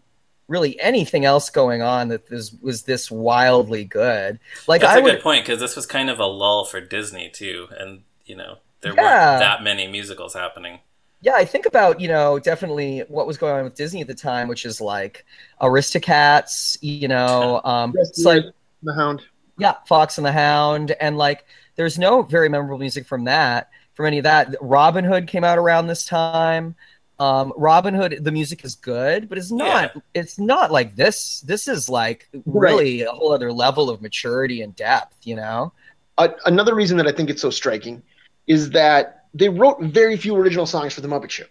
really 0.48 0.78
anything 0.80 1.24
else 1.24 1.48
going 1.48 1.80
on 1.80 2.08
that 2.08 2.28
this 2.28 2.54
was 2.60 2.82
this 2.82 3.10
wildly 3.10 3.84
good. 3.84 4.38
Like 4.66 4.82
That's 4.82 4.94
i 4.94 4.98
a 4.98 5.02
would 5.02 5.12
good 5.12 5.22
point 5.22 5.44
because 5.44 5.60
this 5.60 5.74
was 5.74 5.86
kind 5.86 6.10
of 6.10 6.18
a 6.18 6.26
lull 6.26 6.64
for 6.64 6.80
Disney 6.80 7.30
too, 7.30 7.68
and 7.76 8.02
you 8.26 8.36
know 8.36 8.58
there 8.80 8.94
Yeah. 8.94 9.30
weren't 9.30 9.40
that 9.40 9.62
many 9.62 9.86
musicals 9.88 10.34
happening. 10.34 10.80
Yeah, 11.22 11.34
I 11.34 11.44
think 11.44 11.66
about, 11.66 11.98
you 12.00 12.08
know, 12.08 12.38
definitely 12.38 13.00
what 13.08 13.26
was 13.26 13.38
going 13.38 13.54
on 13.54 13.64
with 13.64 13.74
Disney 13.74 14.00
at 14.02 14.06
the 14.06 14.14
time, 14.14 14.48
which 14.48 14.64
is 14.64 14.80
like 14.80 15.24
Aristocats, 15.60 16.76
you 16.82 17.08
know, 17.08 17.60
um, 17.64 17.94
Yes, 17.96 18.10
it's 18.10 18.24
like, 18.24 18.44
the 18.82 18.94
Hound. 18.94 19.22
yeah, 19.58 19.74
Fox 19.86 20.18
and 20.18 20.26
the 20.26 20.32
Hound. 20.32 20.92
And 21.00 21.16
like, 21.18 21.44
there's 21.76 21.98
no 21.98 22.22
very 22.22 22.48
memorable 22.48 22.78
music 22.78 23.06
from 23.06 23.24
that, 23.24 23.70
from 23.94 24.06
any 24.06 24.18
of 24.18 24.24
that. 24.24 24.54
Robin 24.60 25.04
Hood 25.04 25.26
came 25.26 25.44
out 25.44 25.58
around 25.58 25.86
this 25.86 26.04
time. 26.06 26.74
Um, 27.18 27.52
Robin 27.56 27.94
Hood, 27.94 28.18
the 28.22 28.30
music 28.30 28.62
is 28.64 28.74
good, 28.74 29.28
but 29.28 29.38
it's 29.38 29.50
not, 29.50 29.92
it's 30.14 30.38
not 30.38 30.70
like 30.70 30.96
this. 30.96 31.40
This 31.40 31.66
is 31.66 31.88
like 31.88 32.28
really 32.44 33.02
a 33.02 33.10
whole 33.10 33.32
other 33.32 33.50
level 33.52 33.88
of 33.88 34.02
maturity 34.02 34.60
and 34.62 34.76
depth, 34.76 35.16
you 35.24 35.34
know? 35.34 35.72
Uh, 36.18 36.28
another 36.44 36.74
reason 36.74 36.96
that 36.98 37.06
I 37.06 37.12
think 37.12 37.30
it's 37.30 37.40
so 37.42 37.50
striking 37.50 38.02
is 38.46 38.70
that 38.70 39.24
they 39.34 39.48
wrote 39.48 39.80
very 39.82 40.16
few 40.16 40.36
original 40.36 40.66
songs 40.66 40.94
for 40.94 41.00
the 41.00 41.08
Muppet 41.08 41.30
Show. 41.30 41.44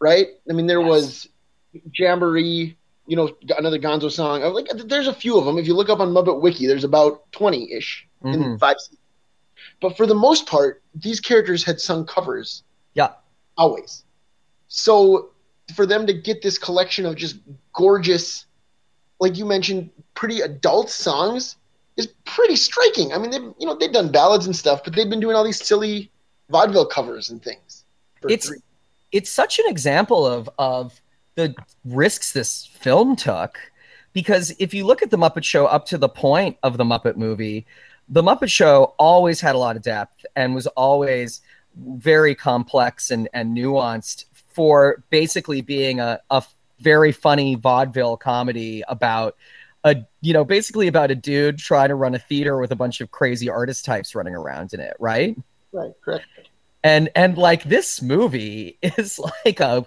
Right? 0.00 0.28
I 0.48 0.52
mean, 0.54 0.66
there 0.66 0.80
Yes. 0.80 0.88
was 0.88 1.28
Jamboree, 1.96 2.76
you 3.06 3.16
know, 3.16 3.30
another 3.56 3.78
Gonzo 3.78 4.10
song. 4.10 4.42
Uh, 4.42 4.50
Like, 4.50 4.68
there's 4.86 5.08
a 5.08 5.12
few 5.14 5.38
of 5.38 5.44
them. 5.44 5.58
If 5.58 5.66
you 5.66 5.74
look 5.74 5.88
up 5.90 6.00
on 6.00 6.12
Muppet 6.12 6.40
Wiki, 6.40 6.66
there's 6.66 6.84
about 6.84 7.30
20 7.32 7.72
ish 7.72 8.06
Mhm. 8.24 8.34
in 8.34 8.58
five 8.58 8.78
seasons. 8.80 8.98
But 9.80 9.96
for 9.96 10.06
the 10.06 10.14
most 10.14 10.46
part, 10.46 10.82
these 10.94 11.20
characters 11.20 11.64
had 11.64 11.80
sung 11.80 12.06
covers 12.06 12.62
Yeah. 12.94 13.12
always. 13.56 14.04
So 14.68 15.30
for 15.74 15.86
them 15.86 16.06
to 16.06 16.14
get 16.14 16.42
this 16.42 16.56
collection 16.58 17.04
of 17.06 17.14
just 17.16 17.36
gorgeous, 17.74 18.46
like 19.20 19.36
you 19.36 19.44
mentioned, 19.44 19.90
pretty 20.14 20.40
adult 20.40 20.90
songs 20.90 21.56
is 22.00 22.08
pretty 22.24 22.56
striking. 22.56 23.12
I 23.12 23.18
mean, 23.18 23.30
they 23.30 23.38
you 23.38 23.66
know 23.66 23.74
they've 23.76 23.92
done 23.92 24.10
ballads 24.10 24.46
and 24.46 24.54
stuff, 24.56 24.82
but 24.84 24.94
they've 24.94 25.08
been 25.10 25.20
doing 25.20 25.36
all 25.36 25.44
these 25.44 25.64
silly 25.64 26.10
vaudeville 26.48 26.86
covers 26.86 27.30
and 27.30 27.42
things. 27.42 27.84
It's- 28.24 28.48
three- 28.48 28.62
it's 29.12 29.30
such 29.30 29.58
an 29.58 29.66
example 29.68 30.26
of 30.26 30.48
of 30.58 31.00
the 31.34 31.54
risks 31.84 32.32
this 32.32 32.66
film 32.66 33.16
took 33.16 33.58
because 34.12 34.52
if 34.58 34.74
you 34.74 34.84
look 34.84 35.02
at 35.02 35.10
the 35.10 35.16
Muppet 35.16 35.44
Show 35.44 35.66
up 35.66 35.86
to 35.86 35.98
the 35.98 36.08
point 36.08 36.56
of 36.62 36.76
the 36.76 36.84
Muppet 36.84 37.16
movie, 37.16 37.66
the 38.08 38.22
Muppet 38.22 38.50
Show 38.50 38.94
always 38.98 39.40
had 39.40 39.54
a 39.54 39.58
lot 39.58 39.76
of 39.76 39.82
depth 39.82 40.24
and 40.36 40.54
was 40.54 40.66
always 40.68 41.40
very 41.76 42.34
complex 42.34 43.10
and, 43.10 43.28
and 43.32 43.56
nuanced 43.56 44.24
for 44.52 45.02
basically 45.10 45.60
being 45.60 46.00
a, 46.00 46.20
a 46.30 46.42
very 46.80 47.12
funny 47.12 47.54
vaudeville 47.54 48.16
comedy 48.16 48.82
about 48.88 49.36
a 49.84 49.96
you 50.20 50.32
know 50.32 50.44
basically 50.44 50.88
about 50.88 51.10
a 51.10 51.14
dude 51.14 51.58
trying 51.58 51.88
to 51.88 51.94
run 51.94 52.14
a 52.14 52.18
theater 52.18 52.58
with 52.58 52.70
a 52.72 52.76
bunch 52.76 53.00
of 53.00 53.10
crazy 53.10 53.48
artist 53.48 53.84
types 53.84 54.14
running 54.14 54.34
around 54.34 54.74
in 54.74 54.80
it 54.80 54.96
right 55.00 55.36
right, 55.72 55.92
correct. 56.02 56.26
and 56.84 57.08
and 57.14 57.38
like 57.38 57.64
this 57.64 58.02
movie 58.02 58.78
is 58.82 59.20
like 59.44 59.60
a 59.60 59.86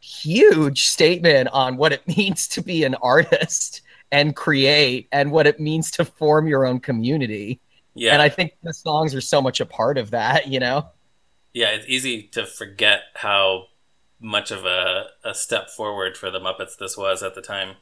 huge 0.00 0.86
statement 0.86 1.48
on 1.52 1.76
what 1.76 1.92
it 1.92 2.06
means 2.16 2.46
to 2.48 2.62
be 2.62 2.84
an 2.84 2.94
artist 2.96 3.82
and 4.12 4.36
create 4.36 5.08
and 5.10 5.32
what 5.32 5.46
it 5.46 5.58
means 5.58 5.90
to 5.90 6.04
form 6.04 6.46
your 6.46 6.64
own 6.64 6.78
community 6.78 7.60
Yeah, 7.94 8.12
and 8.12 8.22
i 8.22 8.28
think 8.28 8.56
the 8.62 8.74
songs 8.74 9.14
are 9.14 9.20
so 9.20 9.42
much 9.42 9.60
a 9.60 9.66
part 9.66 9.98
of 9.98 10.10
that 10.12 10.48
you 10.48 10.60
know 10.60 10.88
yeah, 11.54 11.68
it's 11.68 11.86
easy 11.88 12.24
to 12.32 12.44
forget 12.44 13.02
how 13.14 13.68
much 14.20 14.50
of 14.50 14.66
a, 14.66 15.06
a 15.24 15.34
step 15.34 15.70
forward 15.70 16.16
for 16.18 16.30
the 16.30 16.40
Muppets 16.40 16.76
this 16.76 16.96
was 16.96 17.22
at 17.22 17.36
the 17.36 17.40
time. 17.40 17.76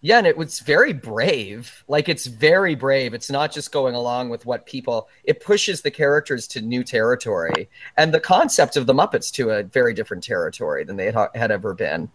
Yeah 0.00 0.18
and 0.18 0.26
it 0.26 0.36
was 0.36 0.60
very 0.60 0.92
brave. 0.92 1.84
Like 1.88 2.08
it's 2.08 2.26
very 2.26 2.74
brave. 2.74 3.14
It's 3.14 3.30
not 3.30 3.52
just 3.52 3.72
going 3.72 3.94
along 3.94 4.28
with 4.28 4.46
what 4.46 4.66
people 4.66 5.08
it 5.24 5.40
pushes 5.40 5.82
the 5.82 5.90
characters 5.90 6.46
to 6.48 6.60
new 6.60 6.84
territory. 6.84 7.68
And 7.96 8.14
the 8.14 8.20
concept 8.20 8.76
of 8.76 8.86
the 8.86 8.94
muppets 8.94 9.32
to 9.32 9.50
a 9.50 9.62
very 9.62 9.94
different 9.94 10.22
territory 10.22 10.84
than 10.84 10.96
they 10.96 11.10
had, 11.10 11.28
had 11.34 11.50
ever 11.50 11.74
been. 11.74 12.10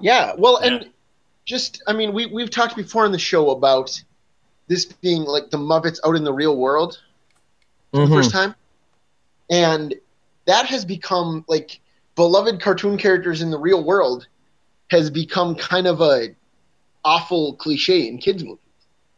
Yeah, 0.00 0.34
well, 0.36 0.58
Yeah. 0.62 0.74
and 0.74 0.90
just 1.44 1.82
I 1.86 1.92
mean, 1.92 2.12
we 2.12 2.26
we've 2.26 2.50
talked 2.50 2.76
before 2.76 3.04
in 3.06 3.12
the 3.12 3.18
show 3.18 3.50
about 3.50 4.00
this 4.68 4.84
being 4.84 5.24
like 5.24 5.50
the 5.50 5.58
Muppets 5.58 5.98
out 6.04 6.14
in 6.14 6.24
the 6.24 6.32
real 6.32 6.56
world 6.56 7.00
for 7.92 8.06
the 8.06 8.14
first 8.14 8.30
mm-hmm. 8.30 8.38
time, 8.38 8.54
and 9.50 9.94
that 10.46 10.66
has 10.66 10.84
become 10.84 11.44
like 11.48 11.80
beloved 12.14 12.60
cartoon 12.60 12.96
characters 12.96 13.42
in 13.42 13.50
the 13.50 13.58
real 13.58 13.82
world 13.82 14.28
has 14.90 15.10
become 15.10 15.54
kind 15.54 15.86
of 15.86 16.00
a 16.00 16.28
awful 17.04 17.54
cliche 17.54 18.08
in 18.08 18.18
kids 18.18 18.44
movies. 18.44 18.58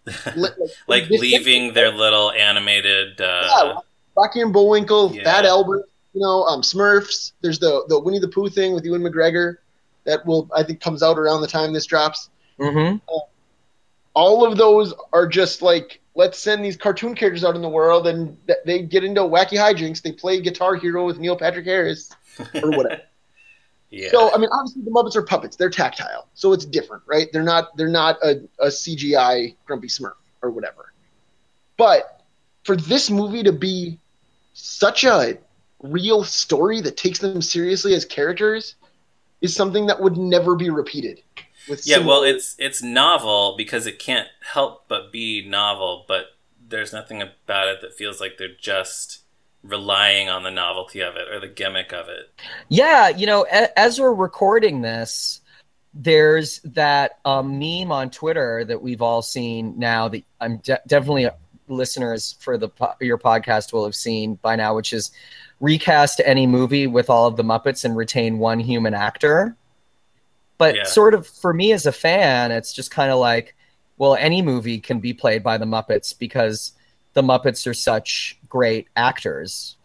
Li- 0.37 0.49
like 0.89 1.09
this- 1.09 1.21
leaving 1.21 1.75
their 1.75 1.91
little 1.93 2.31
animated. 2.33 3.21
Uh, 3.21 3.43
Yeah, 3.65 3.75
Rocky 4.17 4.41
and 4.41 4.53
Bullwinkle, 4.53 5.15
Yeah. 5.15 5.25
Fat 5.25 5.45
Albert, 5.45 5.89
you 6.13 6.21
know, 6.21 6.45
um, 6.45 6.61
Smurfs. 6.63 7.33
There's 7.41 7.59
the 7.59 7.85
the 7.89 7.99
Winnie 8.01 8.19
the 8.19 8.29
Pooh 8.29 8.49
thing 8.49 8.75
with 8.75 8.85
Ewan 8.85 9.03
McGregor 9.03 9.57
that 10.05 10.25
will 10.27 10.51
I 10.55 10.63
think 10.65 10.81
comes 10.81 11.03
out 11.03 11.19
around 11.19 11.41
the 11.43 11.47
time 11.47 11.73
this 11.73 11.87
drops. 11.87 12.29
hmm 12.59 12.97
all 14.15 14.45
of 14.47 14.59
those 14.59 14.93
are 15.15 15.27
just 15.27 15.63
like 15.63 16.01
let's 16.15 16.39
send 16.39 16.63
these 16.63 16.77
cartoon 16.77 17.15
characters 17.15 17.45
out 17.45 17.57
in 17.57 17.63
the 17.63 17.69
world 17.69 18.07
and 18.07 18.37
th- 18.47 18.59
they 18.67 18.83
get 18.83 19.05
into 19.05 19.23
wacky 19.23 19.57
hijinks 19.57 20.03
they 20.03 20.13
play 20.13 20.39
guitar 20.41 20.75
hero 20.75 21.07
with 21.07 21.19
neil 21.19 21.35
patrick 21.35 21.65
harris 21.65 22.11
or 22.63 22.71
whatever 22.73 23.01
yeah. 23.93 24.11
so 24.11 24.35
i 24.35 24.39
mean 24.39 24.51
obviously 24.53 24.83
the 24.83 24.91
muppets 24.91 25.17
are 25.17 25.23
puppets. 25.23 25.57
They're 25.57 25.71
tactile. 25.71 26.29
So 26.35 26.53
it's 26.53 26.65
different 26.65 27.03
right? 27.07 27.29
They're 27.33 27.43
not 27.43 27.77
they're 27.77 27.89
not 27.89 28.17
a, 28.23 28.43
a 28.59 28.67
cgi 28.67 29.55
grumpy 29.65 29.89
smurf 29.89 30.15
or 30.43 30.51
whatever. 30.51 30.93
But 31.77 32.23
for 32.65 32.77
this 32.77 33.11
movie 33.11 33.43
to 33.43 33.53
be 33.53 33.99
such 34.55 35.05
a 35.05 35.39
real 35.81 36.25
story 36.25 36.81
that 36.81 36.97
takes 36.97 37.19
them 37.19 37.43
seriously 37.43 37.95
as 37.95 38.05
characters 38.05 38.77
is 39.41 39.55
something 39.55 39.87
that 39.87 40.01
would 40.01 40.17
never 40.17 40.55
be 40.55 40.71
repeated 40.71 41.21
with 41.69 41.87
yeah, 41.87 41.99
well, 41.99 42.23
it's 42.23 42.57
it's 42.59 42.83
novel 42.83 43.55
because 43.57 43.87
it 43.87 43.99
can't 43.99 44.29
help 44.41 44.89
but 44.89 45.13
be 45.13 45.47
novel, 45.47 46.05
but 46.09 46.37
there's 46.69 46.93
nothing 46.93 47.23
about 47.23 47.69
it 47.69 47.81
that 47.83 47.95
feels 47.95 48.21
like 48.21 48.39
they're 48.39 48.49
just 48.59 49.22
relying 49.63 50.29
on 50.29 50.43
the 50.43 50.51
novelty 50.51 51.01
of 51.01 51.17
it 51.17 51.29
or 51.31 51.39
the 51.41 51.49
gimmick 51.49 51.93
of 51.93 52.09
it. 52.09 52.31
Yeah, 52.69 53.09
you 53.09 53.27
know, 53.27 53.47
a- 53.51 53.79
as 53.79 54.01
we're 54.01 54.13
recording 54.15 54.83
this, 54.83 55.41
there's 55.95 56.61
that 56.61 57.19
um, 57.25 57.59
meme 57.59 57.93
on 57.93 58.11
Twitter 58.11 58.65
that 58.65 58.81
we've 58.83 59.03
all 59.03 59.23
seen 59.23 59.79
now 59.79 60.09
that 60.09 60.25
I'm 60.41 60.57
de- 60.59 60.81
definitely 60.87 61.29
listeners 61.69 62.37
for 62.41 62.57
the 62.59 62.69
po- 62.69 62.95
your 63.01 63.19
podcast 63.19 63.73
will 63.73 63.85
have 63.85 63.95
seen 63.95 64.35
by 64.37 64.57
now, 64.57 64.75
which 64.75 64.93
is 64.93 65.11
recast 65.61 66.21
any 66.25 66.47
movie 66.47 66.87
with 66.87 67.09
all 67.09 67.27
of 67.27 67.37
the 67.37 67.45
Muppets 67.45 67.85
and 67.85 67.97
retain 67.97 68.39
one 68.39 68.59
human 68.59 68.95
actor. 68.95 69.57
But 70.59 70.75
Yeah. 70.77 70.85
sort 70.85 71.15
of 71.15 71.27
for 71.27 71.53
me 71.53 71.73
as 71.73 71.87
a 71.87 71.93
fan, 71.93 72.51
it's 72.53 72.73
just 72.73 72.91
kind 72.91 73.13
of 73.13 73.19
like, 73.19 73.55
well, 73.99 74.17
any 74.17 74.43
movie 74.43 74.81
can 74.81 74.99
be 74.99 75.13
played 75.13 75.43
by 75.43 75.59
the 75.59 75.65
Muppets 75.67 76.19
because 76.19 76.73
the 77.15 77.23
Muppets 77.23 77.67
are 77.67 77.75
such 77.75 78.39
great 78.49 78.89
actors. 78.97 79.77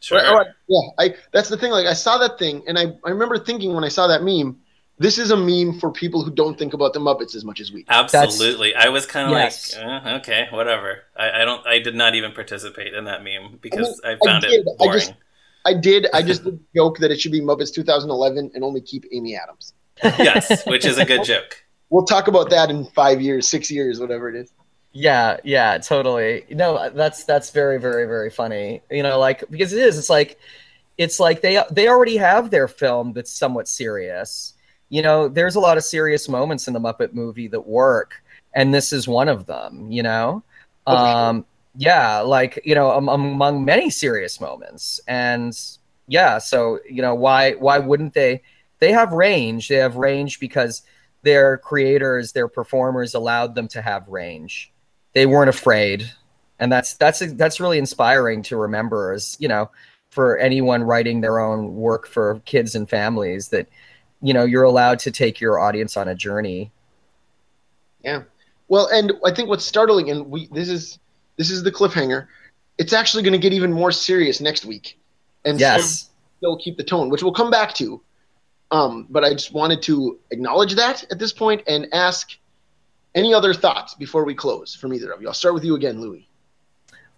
Sure. 0.00 0.18
Right, 0.18 0.32
right. 0.32 0.46
Yeah, 0.66 0.80
I 0.98 1.14
that's 1.32 1.48
the 1.48 1.56
thing. 1.56 1.72
Like 1.72 1.86
I 1.86 1.92
saw 1.92 2.16
that 2.18 2.38
thing, 2.38 2.62
and 2.66 2.78
I, 2.78 2.84
I 3.04 3.10
remember 3.10 3.38
thinking 3.38 3.74
when 3.74 3.84
I 3.84 3.88
saw 3.88 4.06
that 4.06 4.22
meme, 4.22 4.58
this 4.98 5.18
is 5.18 5.30
a 5.30 5.36
meme 5.36 5.78
for 5.78 5.90
people 5.92 6.22
who 6.24 6.30
don't 6.30 6.58
think 6.58 6.72
about 6.72 6.94
the 6.94 7.00
Muppets 7.00 7.34
as 7.34 7.44
much 7.44 7.60
as 7.60 7.70
we 7.72 7.80
do. 7.82 7.86
Absolutely. 7.90 8.74
I 8.74 8.88
was 8.88 9.04
kind 9.06 9.26
of 9.26 9.32
Yes. 9.32 9.76
like, 9.76 9.84
eh, 10.06 10.16
okay, 10.16 10.46
whatever. 10.52 11.02
I, 11.16 11.42
I 11.42 11.44
don't. 11.44 11.66
I 11.66 11.78
did 11.80 11.94
not 11.94 12.14
even 12.14 12.32
participate 12.32 12.94
in 12.94 13.04
that 13.04 13.22
meme 13.22 13.58
because 13.60 14.00
I, 14.04 14.12
I 14.12 14.16
found 14.24 14.42
did. 14.42 14.52
it 14.52 14.66
I 14.80 14.84
boring. 14.84 14.98
just- 15.00 15.12
I 15.66 15.74
did. 15.74 16.06
I 16.14 16.22
just 16.22 16.44
did 16.44 16.58
joke 16.74 16.96
that 16.98 17.10
it 17.10 17.20
should 17.20 17.32
be 17.32 17.40
Muppets 17.42 17.70
2011 17.74 18.52
and 18.54 18.64
only 18.64 18.80
keep 18.80 19.04
Amy 19.12 19.36
Adams. 19.36 19.74
yes, 20.02 20.64
which 20.66 20.86
is 20.86 20.96
a 20.96 21.04
good 21.04 21.24
joke. 21.24 21.62
We'll 21.90 22.06
talk 22.06 22.28
about 22.28 22.48
that 22.50 22.70
in 22.70 22.86
five 22.94 23.20
years, 23.20 23.46
six 23.48 23.70
years, 23.70 24.00
whatever 24.00 24.30
it 24.30 24.36
is. 24.36 24.50
Yeah, 24.92 25.36
yeah, 25.44 25.78
totally. 25.78 26.44
No, 26.50 26.90
that's 26.90 27.24
that's 27.24 27.50
very, 27.50 27.78
very, 27.78 28.06
very 28.06 28.30
funny. 28.30 28.82
You 28.90 29.02
know, 29.04 29.18
like 29.18 29.44
because 29.50 29.72
it 29.72 29.80
is. 29.82 29.98
It's 29.98 30.10
like 30.10 30.38
it's 30.98 31.20
like 31.20 31.42
they 31.42 31.62
they 31.70 31.88
already 31.88 32.16
have 32.16 32.50
their 32.50 32.68
film 32.68 33.12
that's 33.12 33.32
somewhat 33.32 33.68
serious. 33.68 34.54
You 34.88 35.02
know, 35.02 35.28
there's 35.28 35.54
a 35.56 35.60
lot 35.60 35.76
of 35.78 35.84
serious 35.84 36.28
moments 36.28 36.66
in 36.68 36.74
the 36.74 36.80
Muppet 36.80 37.14
movie 37.14 37.48
that 37.48 37.66
work, 37.66 38.22
and 38.54 38.74
this 38.74 38.92
is 38.92 39.06
one 39.08 39.28
of 39.28 39.46
them. 39.46 39.90
You 39.92 40.02
know, 40.02 40.42
Oh, 40.86 41.06
sure. 41.06 41.30
um, 41.30 41.46
yeah, 41.76 42.20
like 42.20 42.60
you 42.64 42.74
know, 42.74 42.90
um, 42.92 43.08
among 43.08 43.64
many 43.64 43.90
serious 43.90 44.40
moments, 44.40 45.00
and 45.08 45.56
yeah, 46.08 46.38
so 46.38 46.80
you 46.88 47.02
know, 47.02 47.14
why 47.14 47.52
why 47.54 47.78
wouldn't 47.78 48.14
they? 48.14 48.42
They 48.80 48.92
have 48.92 49.12
range. 49.12 49.68
They 49.68 49.76
have 49.76 49.96
range 49.96 50.40
because 50.40 50.82
their 51.22 51.58
creators, 51.58 52.32
their 52.32 52.48
performers 52.48 53.14
allowed 53.14 53.54
them 53.54 53.68
to 53.68 53.82
have 53.82 54.08
range. 54.08 54.72
They 55.12 55.26
weren't 55.26 55.50
afraid, 55.50 56.10
and 56.58 56.70
that's 56.70 56.94
that's 56.94 57.20
that's 57.34 57.60
really 57.60 57.78
inspiring 57.78 58.42
to 58.44 58.56
remember. 58.56 59.12
As 59.12 59.36
you 59.40 59.48
know, 59.48 59.70
for 60.10 60.38
anyone 60.38 60.82
writing 60.82 61.20
their 61.20 61.38
own 61.38 61.74
work 61.74 62.06
for 62.06 62.40
kids 62.44 62.74
and 62.74 62.88
families, 62.88 63.48
that 63.48 63.68
you 64.22 64.32
know 64.32 64.44
you're 64.44 64.62
allowed 64.62 64.98
to 65.00 65.10
take 65.10 65.40
your 65.40 65.58
audience 65.58 65.96
on 65.96 66.08
a 66.08 66.14
journey. 66.14 66.70
Yeah, 68.02 68.22
well, 68.68 68.86
and 68.86 69.12
I 69.24 69.32
think 69.32 69.48
what's 69.48 69.64
startling, 69.64 70.10
and 70.10 70.30
we 70.30 70.46
this 70.48 70.68
is 70.68 70.98
this 71.36 71.50
is 71.50 71.62
the 71.62 71.72
cliffhanger. 71.72 72.28
It's 72.78 72.92
actually 72.92 73.22
going 73.24 73.32
to 73.32 73.38
get 73.38 73.52
even 73.52 73.72
more 73.72 73.92
serious 73.92 74.40
next 74.40 74.64
week, 74.64 74.98
and 75.44 75.58
Yes. 75.58 76.08
still 76.38 76.56
keep 76.56 76.76
the 76.76 76.84
tone, 76.84 77.10
which 77.10 77.22
we'll 77.22 77.32
come 77.32 77.50
back 77.50 77.74
to. 77.74 78.00
Um, 78.70 79.06
but 79.10 79.24
I 79.24 79.32
just 79.32 79.52
wanted 79.52 79.82
to 79.82 80.18
acknowledge 80.30 80.74
that 80.76 81.04
at 81.10 81.18
this 81.18 81.32
point 81.32 81.62
and 81.66 81.88
ask 81.92 82.36
any 83.14 83.34
other 83.34 83.54
thoughts 83.54 83.94
before 83.94 84.24
we 84.24 84.34
close 84.34 84.74
from 84.74 84.92
either 84.92 85.10
of 85.10 85.20
you. 85.20 85.28
I'll 85.28 85.34
start 85.34 85.54
with 85.54 85.64
you 85.64 85.74
again, 85.74 86.00
Louis. 86.00 86.28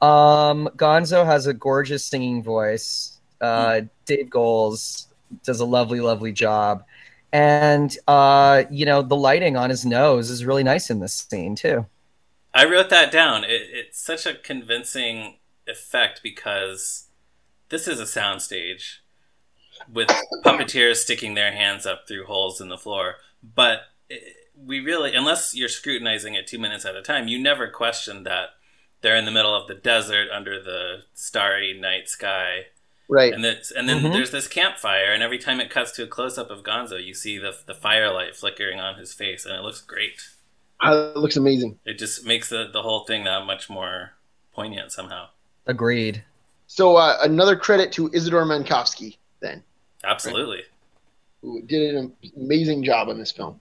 Um, 0.01 0.69
Gonzo 0.77 1.25
has 1.25 1.47
a 1.47 1.55
gorgeous 1.55 2.05
singing 2.05 2.43
voice. 2.43 3.21
Uh, 3.41 3.83
Dave 4.05 4.31
Goelz 4.31 5.07
does 5.45 5.61
a 5.61 5.65
lovely, 5.65 6.01
lovely 6.01 6.33
job. 6.33 6.85
And, 7.33 7.97
uh, 8.07 8.65
you 8.71 8.85
know, 8.85 9.01
the 9.03 9.17
lighting 9.17 9.57
on 9.57 9.71
his 9.71 9.87
nose 9.87 10.29
is 10.29 10.45
really 10.45 10.65
nice 10.65 10.91
in 10.91 11.01
this 11.01 11.15
scene, 11.15 11.55
too. 11.57 11.87
I 12.53 12.67
wrote 12.67 12.91
that 12.91 13.11
down. 13.11 13.45
It, 13.45 13.63
it's 13.71 13.99
such 13.99 14.27
a 14.27 14.35
convincing 14.35 15.39
effect 15.67 16.21
because 16.23 17.07
this 17.71 17.89
is 17.89 18.01
a 18.01 18.05
soundstage 18.05 18.97
with 19.91 20.09
puppeteers 20.45 20.97
sticking 20.97 21.35
their 21.35 21.53
hands 21.53 21.87
up 21.87 22.07
through 22.07 22.27
holes 22.27 22.61
in 22.61 22.69
the 22.69 22.77
floor. 22.77 23.17
But 23.43 23.83
it, 24.11 24.37
we 24.57 24.81
really, 24.81 25.15
unless 25.15 25.55
you're 25.55 25.69
scrutinizing 25.69 26.35
it 26.35 26.47
two 26.47 26.59
minutes 26.59 26.85
at 26.85 26.97
a 26.97 27.03
time, 27.03 27.29
you 27.29 27.39
never 27.39 27.69
question 27.69 28.25
that 28.25 28.51
they're 29.01 29.17
in 29.17 29.25
the 29.25 29.31
middle 29.31 29.55
of 29.55 29.67
the 29.69 29.75
desert 29.75 30.29
under 30.33 30.63
the 30.63 31.03
starry 31.15 31.79
night 31.79 32.09
sky. 32.09 32.67
Right. 33.09 33.33
And, 33.33 33.45
that's, 33.45 33.71
and 33.71 33.89
then 33.89 34.01
Mhm. 34.03 34.13
there's 34.13 34.31
this 34.31 34.47
campfire, 34.49 35.13
and 35.13 35.23
every 35.23 35.39
time 35.39 35.61
it 35.61 35.71
cuts 35.71 35.91
to 35.93 36.05
a 36.05 36.07
close 36.07 36.39
up 36.39 36.51
of 36.51 36.63
Gonzo, 36.63 37.05
you 37.05 37.13
see 37.15 37.37
the, 37.37 37.55
the 37.67 37.75
firelight 37.75 38.37
flickering 38.37 38.81
on 38.81 38.97
his 38.99 39.13
face, 39.13 39.45
and 39.45 39.55
it 39.55 39.63
looks 39.63 39.81
great. 39.81 40.23
Uh, 40.81 41.13
it 41.15 41.19
looks 41.19 41.37
amazing. 41.37 41.79
It 41.85 41.99
just 41.99 42.25
makes 42.25 42.49
the, 42.49 42.69
the 42.73 42.83
whole 42.83 43.05
thing 43.05 43.25
that 43.25 43.45
much 43.45 43.69
more 43.69 44.13
poignant 44.55 44.93
somehow. 44.93 45.29
Agreed. 45.67 46.25
So 46.67 46.97
uh, 46.97 47.19
another 47.23 47.55
credit 47.57 47.93
to 47.93 48.09
Isidore 48.15 48.45
Mankofsky 48.45 49.17
then, 49.41 49.63
Absolutely. 50.05 50.63
who 51.43 51.61
did 51.63 51.95
an 51.97 52.13
amazing 52.37 52.83
job 52.83 53.09
on 53.09 53.19
this 53.19 53.31
film. 53.33 53.61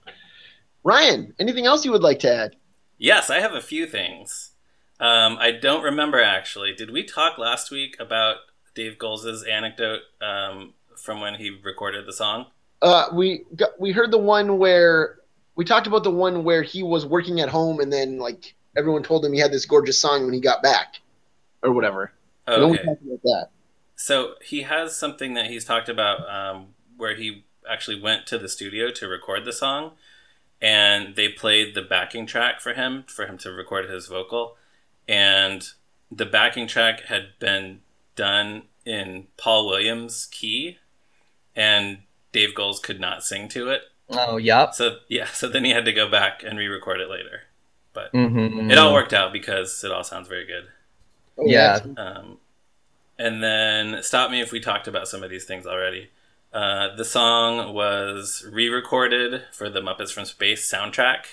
Ryan, 0.84 1.34
anything 1.38 1.66
else 1.66 1.84
you 1.84 1.92
would 1.92 2.02
like 2.02 2.18
to 2.20 2.34
add? 2.34 2.56
Yes, 2.98 3.30
I 3.30 3.40
have 3.40 3.54
a 3.54 3.60
few 3.60 3.86
things. 3.86 4.52
Um, 5.00 5.36
I 5.38 5.50
don't 5.50 5.82
remember 5.82 6.20
actually. 6.20 6.74
Did 6.74 6.90
we 6.90 7.02
talk 7.02 7.38
last 7.38 7.70
week 7.70 7.96
about 7.98 8.36
Dave 8.74 8.98
Goelz' 8.98 9.44
anecdote 9.44 10.00
um, 10.20 10.74
from 10.96 11.20
when 11.20 11.34
he 11.34 11.50
recorded 11.50 12.06
the 12.06 12.12
song? 12.12 12.46
Uh, 12.80 13.08
we 13.12 13.44
got, 13.56 13.80
we 13.80 13.92
heard 13.92 14.10
the 14.10 14.18
one 14.18 14.58
where 14.58 15.18
we 15.54 15.64
talked 15.64 15.86
about 15.86 16.04
the 16.04 16.10
one 16.10 16.44
where 16.44 16.62
he 16.62 16.82
was 16.82 17.04
working 17.04 17.40
at 17.40 17.48
home 17.48 17.80
and 17.80 17.92
then 17.92 18.18
like 18.18 18.54
everyone 18.76 19.02
told 19.02 19.24
him 19.24 19.32
he 19.32 19.38
had 19.38 19.52
this 19.52 19.66
gorgeous 19.66 19.98
song 19.98 20.24
when 20.24 20.34
he 20.34 20.40
got 20.40 20.62
back, 20.62 21.00
or 21.62 21.72
whatever. 21.72 22.12
Okay. 22.48 22.82
about 22.82 23.22
that. 23.22 23.48
So 23.96 24.34
he 24.42 24.62
has 24.62 24.96
something 24.96 25.34
that 25.34 25.46
he's 25.46 25.64
talked 25.64 25.88
about 25.88 26.28
um, 26.28 26.68
where 26.96 27.14
he 27.14 27.44
actually 27.70 28.00
went 28.00 28.26
to 28.26 28.38
the 28.38 28.48
studio 28.48 28.90
to 28.90 29.06
record 29.06 29.44
the 29.44 29.52
song, 29.52 29.92
and 30.62 31.16
they 31.16 31.28
played 31.28 31.74
the 31.74 31.82
backing 31.82 32.24
track 32.24 32.60
for 32.60 32.72
him 32.72 33.04
for 33.08 33.26
him 33.26 33.36
to 33.38 33.50
record 33.50 33.90
his 33.90 34.06
vocal, 34.06 34.56
and 35.06 35.68
the 36.10 36.24
backing 36.24 36.66
track 36.66 37.02
had 37.06 37.38
been 37.38 37.80
done 38.16 38.62
in 38.86 39.26
Paul 39.36 39.66
Williams' 39.66 40.28
key, 40.30 40.78
and 41.54 41.98
Dave 42.30 42.54
Goelz 42.54 42.80
could 42.80 43.00
not 43.00 43.24
sing 43.24 43.48
to 43.48 43.68
it. 43.68 43.82
Oh, 44.08 44.36
yep. 44.36 44.74
So 44.74 44.98
yeah, 45.08 45.26
so 45.26 45.48
then 45.48 45.64
he 45.64 45.72
had 45.72 45.84
to 45.84 45.92
go 45.92 46.08
back 46.08 46.42
and 46.42 46.58
re-record 46.58 47.00
it 47.00 47.10
later. 47.10 47.42
Mm-hmm. 47.94 48.70
It 48.70 48.78
all 48.78 48.92
worked 48.92 49.12
out 49.12 49.32
because 49.32 49.82
it 49.84 49.92
all 49.92 50.04
sounds 50.04 50.28
very 50.28 50.46
good. 50.46 50.68
Yeah. 51.38 51.80
Um, 51.96 52.38
and 53.18 53.42
then 53.42 54.02
stop 54.02 54.30
me 54.30 54.40
if 54.40 54.52
we 54.52 54.60
talked 54.60 54.88
about 54.88 55.08
some 55.08 55.22
of 55.22 55.30
these 55.30 55.44
things 55.44 55.66
already. 55.66 56.10
Uh, 56.52 56.94
the 56.96 57.04
song 57.04 57.72
was 57.74 58.44
re-recorded 58.50 59.42
for 59.52 59.70
the 59.70 59.80
Muppets 59.80 60.12
from 60.12 60.24
Space 60.26 60.70
soundtrack. 60.70 61.24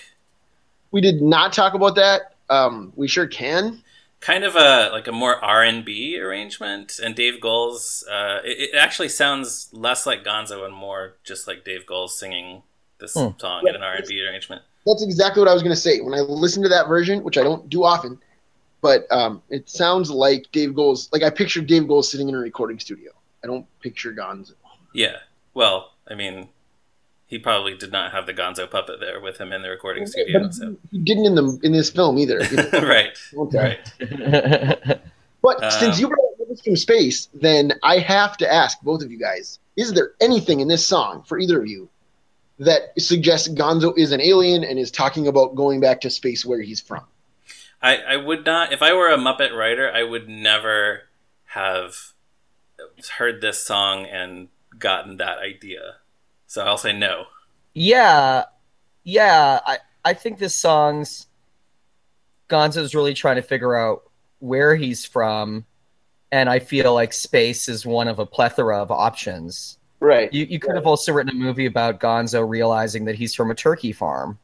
We 0.90 1.00
did 1.00 1.20
not 1.20 1.52
talk 1.52 1.74
about 1.74 1.94
that. 1.96 2.34
Um, 2.48 2.92
we 2.96 3.06
sure 3.06 3.26
can. 3.26 3.82
Kind 4.20 4.44
of 4.44 4.54
a 4.56 4.90
like 4.92 5.06
a 5.06 5.12
more 5.12 5.42
R 5.42 5.62
and 5.62 5.84
B 5.84 6.18
arrangement, 6.18 6.98
and 7.02 7.14
Dave 7.14 7.40
Goelz. 7.40 8.04
Uh, 8.10 8.40
it, 8.44 8.70
it 8.70 8.74
actually 8.76 9.08
sounds 9.08 9.68
less 9.72 10.04
like 10.04 10.24
Gonzo 10.24 10.64
and 10.66 10.74
more 10.74 11.14
just 11.24 11.46
like 11.46 11.64
Dave 11.64 11.86
Goelz 11.86 12.18
singing 12.18 12.62
this 12.98 13.14
Hmm. 13.14 13.28
song 13.38 13.66
in 13.66 13.74
an 13.74 13.82
R 13.82 13.94
and 13.94 14.06
B 14.06 14.20
arrangement. 14.22 14.62
That's 14.86 15.02
exactly 15.02 15.40
what 15.40 15.48
I 15.48 15.54
was 15.54 15.62
going 15.62 15.74
to 15.74 15.80
say. 15.80 16.00
When 16.00 16.12
I 16.14 16.20
listened 16.20 16.64
to 16.64 16.68
that 16.70 16.88
version, 16.88 17.22
which 17.22 17.38
I 17.38 17.42
don't 17.42 17.68
do 17.70 17.84
often, 17.84 18.18
but 18.82 19.06
um, 19.10 19.42
it 19.48 19.68
sounds 19.70 20.10
like 20.10 20.46
Dave 20.52 20.74
Goelz. 20.74 21.08
Like 21.12 21.22
I 21.22 21.30
picture 21.30 21.60
Dave 21.62 21.86
Goelz 21.86 22.10
sitting 22.10 22.28
in 22.28 22.34
a 22.34 22.38
recording 22.38 22.78
studio. 22.78 23.12
I 23.42 23.46
don't 23.46 23.66
picture 23.80 24.12
Gonzo. 24.12 24.52
Yeah. 24.92 25.16
Well, 25.54 25.92
I 26.08 26.14
mean, 26.14 26.48
he 27.26 27.38
probably 27.38 27.76
did 27.76 27.92
not 27.92 28.12
have 28.12 28.26
the 28.26 28.34
Gonzo 28.34 28.70
puppet 28.70 29.00
there 29.00 29.20
with 29.20 29.38
him 29.38 29.52
in 29.52 29.62
the 29.62 29.70
recording 29.70 30.06
studio. 30.06 30.40
But 30.42 30.54
So. 30.54 30.76
he 30.90 30.98
didn't 30.98 31.26
in 31.26 31.34
the 31.34 31.58
in 31.62 31.72
this 31.72 31.90
film 31.90 32.18
either. 32.18 32.38
right. 32.72 33.16
Okay. 33.36 33.78
Right. 34.00 35.00
But 35.42 35.64
Um, 35.64 35.70
since 35.70 35.98
you 35.98 36.06
brought 36.08 36.18
up 36.50 36.58
from 36.62 36.76
space, 36.76 37.28
then 37.32 37.72
I 37.82 37.98
have 37.98 38.36
to 38.38 38.52
ask 38.52 38.78
both 38.82 39.02
of 39.02 39.10
you 39.10 39.18
guys: 39.18 39.58
Is 39.76 39.94
there 39.94 40.12
anything 40.20 40.60
in 40.60 40.68
this 40.68 40.86
song 40.86 41.22
for 41.22 41.38
either 41.38 41.62
of 41.62 41.66
you 41.66 41.88
that 42.58 42.92
suggests 42.98 43.48
Gonzo 43.48 43.96
is 43.96 44.12
an 44.12 44.20
alien 44.20 44.64
and 44.64 44.78
is 44.78 44.90
talking 44.90 45.26
about 45.28 45.54
going 45.54 45.80
back 45.80 46.02
to 46.02 46.10
space 46.10 46.44
where 46.44 46.60
he's 46.60 46.80
from? 46.82 47.04
I, 47.80 47.96
I 47.96 48.16
would 48.16 48.44
not 48.44 48.72
if 48.72 48.82
I 48.82 48.92
were 48.92 49.08
a 49.08 49.16
Muppet 49.16 49.56
writer, 49.56 49.90
I 49.90 50.02
would 50.02 50.28
never 50.28 51.04
have 51.46 52.12
heard 53.16 53.40
this 53.40 53.62
song 53.64 54.04
and 54.04 54.48
gotten 54.80 55.18
that 55.18 55.38
idea. 55.38 55.96
So 56.46 56.64
I'll 56.64 56.78
say 56.78 56.92
no. 56.92 57.26
yeah, 57.74 58.44
yeah. 59.04 59.60
I 59.64 59.78
I 60.04 60.14
think 60.14 60.38
this 60.38 60.54
song's 60.54 61.26
Gonzo's 62.48 62.94
really 62.94 63.14
trying 63.14 63.36
to 63.36 63.42
figure 63.42 63.76
out 63.76 64.02
where 64.40 64.74
he's 64.74 65.04
from, 65.04 65.64
and 66.32 66.48
I 66.48 66.58
feel 66.58 66.92
like 66.94 67.12
space 67.12 67.68
is 67.68 67.86
one 67.86 68.08
of 68.08 68.18
a 68.18 68.26
plethora 68.26 68.82
of 68.82 68.90
options. 68.90 69.78
Right. 70.00 70.32
You 70.32 70.46
you 70.46 70.58
could 70.58 70.74
have 70.74 70.86
also 70.86 71.12
written 71.12 71.30
a 71.30 71.34
movie 71.34 71.66
about 71.66 72.00
Gonzo 72.00 72.48
realizing 72.48 73.04
that 73.04 73.14
he's 73.14 73.34
from 73.34 73.50
a 73.50 73.54
turkey 73.54 73.92
farm. 73.92 74.38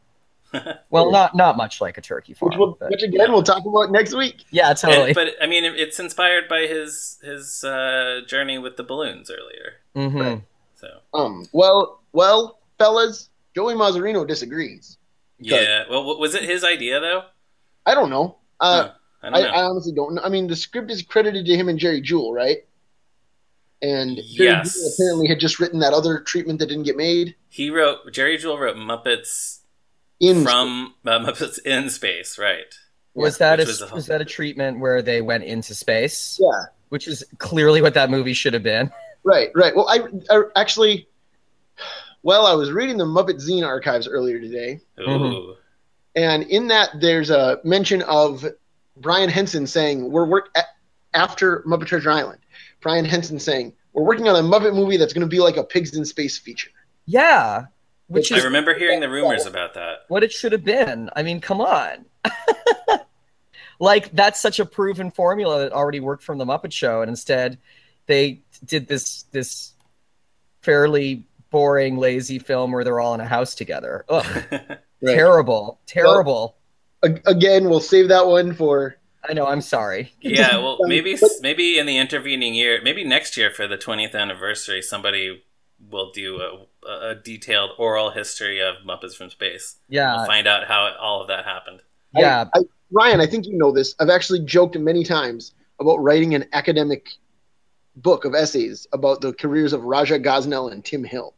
Well, 0.90 1.10
not 1.10 1.34
not 1.34 1.56
much 1.56 1.80
like 1.80 1.98
a 1.98 2.00
turkey 2.00 2.32
farm. 2.32 2.50
which, 2.50 2.58
we'll, 2.58 2.76
but- 2.78 2.90
which 2.90 3.02
again 3.02 3.32
we'll 3.32 3.42
talk 3.42 3.64
about 3.66 3.90
next 3.90 4.14
week. 4.14 4.44
yeah, 4.50 4.70
And- 4.70 4.78
totally. 4.78 5.12
but 5.12 5.30
I 5.42 5.46
mean, 5.46 5.64
it's 5.64 5.98
inspired 5.98 6.48
by 6.48 6.60
his 6.68 7.18
his 7.22 7.64
uh, 7.64 8.20
journey 8.26 8.56
with 8.56 8.76
the 8.76 8.84
balloons 8.84 9.30
earlier. 9.30 9.74
Mhm. 9.96 10.42
So 10.76 10.88
Um, 11.14 11.46
well, 11.52 12.00
well, 12.12 12.58
fellas, 12.78 13.30
Joey 13.54 13.74
Mazzarino 13.74 14.26
disagrees. 14.26 14.98
yeah, 15.38 15.84
well, 15.90 16.18
was 16.18 16.34
it 16.34 16.42
his 16.44 16.62
idea 16.64 17.00
though? 17.00 17.22
I 17.86 17.94
don't 17.94 18.10
know. 18.10 18.36
Uh, 18.60 18.82
Huh. 18.82 18.92
I 19.22 19.26
I, 19.28 19.30
don't 19.30 19.42
know. 19.42 19.48
I 19.58 19.62
honestly 19.64 19.92
don't 19.92 20.14
know. 20.14 20.22
I 20.22 20.28
mean, 20.28 20.46
the 20.46 20.54
script 20.56 20.90
is 20.90 21.02
credited 21.02 21.46
to 21.46 21.56
him 21.56 21.68
and 21.68 21.78
Jerry 21.78 22.00
Juhl, 22.02 22.32
right? 22.34 22.64
And 23.82 24.16
Jerry 24.16 24.50
Yes. 24.50 24.76
Juhl 24.78 24.94
apparently 24.94 25.26
had 25.28 25.40
just 25.40 25.58
written 25.58 25.80
that 25.80 25.92
other 25.92 26.20
treatment 26.20 26.58
that 26.60 26.66
didn't 26.66 26.84
get 26.84 26.96
made 26.96 27.34
he 27.48 27.70
wrote 27.70 28.12
Jerry 28.12 28.36
Juhl 28.38 28.58
wrote 28.58 28.76
Muppets 28.76 29.60
in 30.20 30.44
from 30.44 30.94
uh, 31.06 31.18
Muppets 31.18 31.58
in 31.64 31.88
Space, 31.90 32.38
right? 32.38 32.66
was 33.14 33.38
that 33.38 33.58
which 33.58 33.66
a, 33.66 33.70
was 33.70 33.80
a- 33.82 33.94
was 33.94 34.06
that 34.08 34.20
a 34.20 34.24
treatment 34.26 34.78
where 34.78 35.00
they 35.00 35.22
went 35.22 35.42
into 35.44 35.74
space? 35.74 36.38
Yeah, 36.40 36.66
Which 36.90 37.08
is 37.08 37.24
clearly 37.38 37.80
what 37.80 37.94
that 37.94 38.10
movie 38.10 38.34
should 38.34 38.52
have 38.54 38.62
been. 38.62 38.90
right, 39.26 39.50
right. 39.54 39.76
Well, 39.76 39.88
I, 39.88 39.98
I 40.34 40.42
actually, 40.56 41.08
well, 42.22 42.46
I 42.46 42.54
was 42.54 42.70
reading 42.72 42.96
the 42.96 43.04
Muppet 43.04 43.36
Zine 43.46 43.66
archives 43.66 44.08
earlier 44.08 44.40
today, 44.40 44.80
Ooh, 45.00 45.54
and 46.14 46.44
in 46.44 46.68
that 46.68 46.90
there's 47.00 47.28
a 47.30 47.58
mention 47.64 48.00
of 48.02 48.44
Brian 48.96 49.28
Henson 49.28 49.66
saying 49.66 50.10
we're 50.10 50.24
work 50.24 50.48
a- 50.56 50.62
after 51.16 51.62
Muppet 51.66 51.86
Treasure 51.86 52.10
Island. 52.10 52.38
Brian 52.80 53.04
Henson 53.04 53.38
saying 53.38 53.72
we're 53.92 54.04
working 54.04 54.28
on 54.28 54.36
a 54.36 54.46
Muppet 54.46 54.74
movie 54.74 54.96
that's 54.96 55.12
going 55.12 55.26
to 55.26 55.28
be 55.28 55.40
like 55.40 55.56
a 55.56 55.64
pigs 55.64 55.94
in 55.96 56.04
space 56.04 56.38
feature. 56.38 56.70
Yeah, 57.04 57.66
which 58.08 58.32
I 58.32 58.36
is 58.38 58.44
remember 58.44 58.74
hearing 58.74 59.00
the 59.00 59.08
rumors 59.08 59.46
about 59.46 59.74
that. 59.74 60.00
what 60.08 60.22
it 60.24 60.32
should 60.32 60.52
have 60.52 60.64
been. 60.64 61.10
I 61.16 61.22
mean, 61.22 61.40
come 61.40 61.60
on. 61.60 62.06
like 63.78 64.10
that's 64.12 64.40
such 64.40 64.58
a 64.58 64.64
proven 64.66 65.10
formula 65.10 65.60
that 65.60 65.72
already 65.72 66.00
worked 66.00 66.22
from 66.22 66.38
the 66.38 66.44
Muppet 66.46 66.72
Show, 66.72 67.02
and 67.02 67.08
instead 67.08 67.58
they 68.06 68.40
did 68.64 68.88
this 68.88 69.24
this 69.32 69.74
fairly 70.62 71.26
boring, 71.50 71.96
lazy 71.96 72.38
film 72.38 72.72
where 72.72 72.84
they're 72.84 73.00
all 73.00 73.14
in 73.14 73.20
a 73.20 73.26
house 73.26 73.54
together. 73.54 74.04
Ugh, 74.08 74.44
Right. 75.02 75.14
terrible, 75.14 75.78
terrible. 75.86 76.56
A- 77.02 77.20
again, 77.26 77.68
we'll 77.68 77.80
save 77.80 78.08
that 78.08 78.26
one 78.26 78.54
for 78.54 78.96
I 79.28 79.34
know. 79.34 79.46
I'm 79.46 79.60
sorry. 79.60 80.12
yeah, 80.22 80.56
well, 80.56 80.78
maybe 80.82 81.16
but- 81.20 81.30
maybe 81.42 81.78
in 81.78 81.84
the 81.86 81.98
intervening 81.98 82.54
year, 82.54 82.80
maybe 82.82 83.04
next 83.04 83.36
year 83.36 83.50
for 83.50 83.68
the 83.68 83.76
20th 83.76 84.14
anniversary, 84.14 84.80
somebody 84.80 85.42
will 85.90 86.10
do 86.12 86.40
a, 86.86 86.88
a 87.10 87.14
detailed 87.14 87.70
oral 87.78 88.10
history 88.10 88.60
of 88.62 88.76
Muppets 88.86 89.14
from 89.14 89.28
Space. 89.28 89.76
Yeah, 89.90 90.16
We'll 90.16 90.26
find 90.26 90.46
out 90.46 90.66
how 90.66 90.90
all 90.98 91.20
of 91.20 91.28
that 91.28 91.44
happened. 91.44 91.82
yeah. 92.14 92.46
I, 92.54 92.60
I, 92.60 92.62
Ryan, 92.90 93.20
I 93.20 93.26
think 93.26 93.46
you 93.46 93.58
know 93.58 93.72
this. 93.72 93.94
I've 94.00 94.08
actually 94.08 94.40
joked 94.46 94.78
many 94.78 95.04
times 95.04 95.52
about 95.78 95.96
writing 95.98 96.34
an 96.34 96.46
academic 96.54 97.08
book 97.96 98.24
of 98.24 98.34
essays 98.34 98.86
about 98.92 99.20
the 99.20 99.32
careers 99.32 99.72
of 99.72 99.82
Raja 99.82 100.18
Gosnell 100.18 100.70
and 100.70 100.84
Tim 100.84 101.04
Hill. 101.04 101.34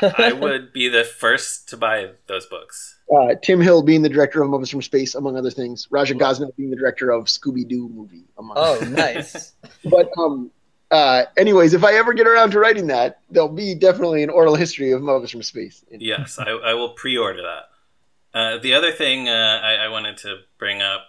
I, 0.00 0.12
I 0.18 0.32
would 0.32 0.72
be 0.72 0.88
the 0.88 1.04
first 1.04 1.68
to 1.70 1.76
buy 1.76 2.10
those 2.26 2.46
books. 2.46 2.98
Uh, 3.14 3.34
Tim 3.40 3.60
Hill 3.60 3.82
being 3.82 4.02
the 4.02 4.08
director 4.08 4.42
of 4.42 4.50
Muppets 4.50 4.70
from 4.70 4.82
Space, 4.82 5.14
among 5.14 5.36
other 5.36 5.50
things. 5.50 5.86
Raja 5.90 6.14
Gosnell 6.14 6.54
being 6.56 6.70
the 6.70 6.76
director 6.76 7.10
of 7.10 7.26
Scooby 7.26 7.66
Doo 7.66 7.88
movie, 7.88 8.24
among 8.36 8.56
Oh, 8.58 8.80
nice. 8.90 9.52
But 9.84 10.10
um, 10.18 10.50
uh, 10.90 11.24
anyways, 11.36 11.74
if 11.74 11.84
I 11.84 11.94
ever 11.94 12.12
get 12.14 12.26
around 12.26 12.50
to 12.52 12.58
writing 12.58 12.88
that, 12.88 13.20
there'll 13.30 13.48
be 13.48 13.74
definitely 13.74 14.22
an 14.22 14.30
oral 14.30 14.56
history 14.56 14.90
of 14.90 15.02
Muppets 15.02 15.30
from 15.30 15.42
Space. 15.42 15.84
Yes, 15.90 16.38
I, 16.38 16.50
I 16.50 16.74
will 16.74 16.90
pre-order 16.90 17.42
that. 17.42 18.38
Uh, 18.38 18.58
the 18.58 18.74
other 18.74 18.92
thing 18.92 19.28
uh, 19.28 19.60
I, 19.62 19.74
I 19.74 19.88
wanted 19.88 20.18
to 20.18 20.38
bring 20.58 20.82
up, 20.82 21.06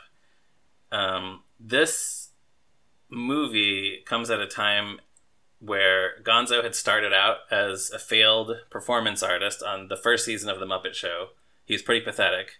um, 0.91 1.41
this 1.59 2.16
movie 3.09 4.03
comes 4.05 4.29
at 4.29 4.39
a 4.39 4.47
time 4.47 4.99
where 5.59 6.19
Gonzo 6.23 6.63
had 6.63 6.75
started 6.75 7.13
out 7.13 7.37
as 7.49 7.89
a 7.91 7.99
failed 7.99 8.51
performance 8.69 9.23
artist 9.23 9.63
on 9.63 9.87
the 9.87 9.97
first 9.97 10.25
season 10.25 10.49
of 10.49 10.59
The 10.59 10.65
Muppet 10.67 10.93
Show. 10.93 11.29
He 11.65 11.73
was 11.73 11.81
pretty 11.81 12.05
pathetic. 12.05 12.59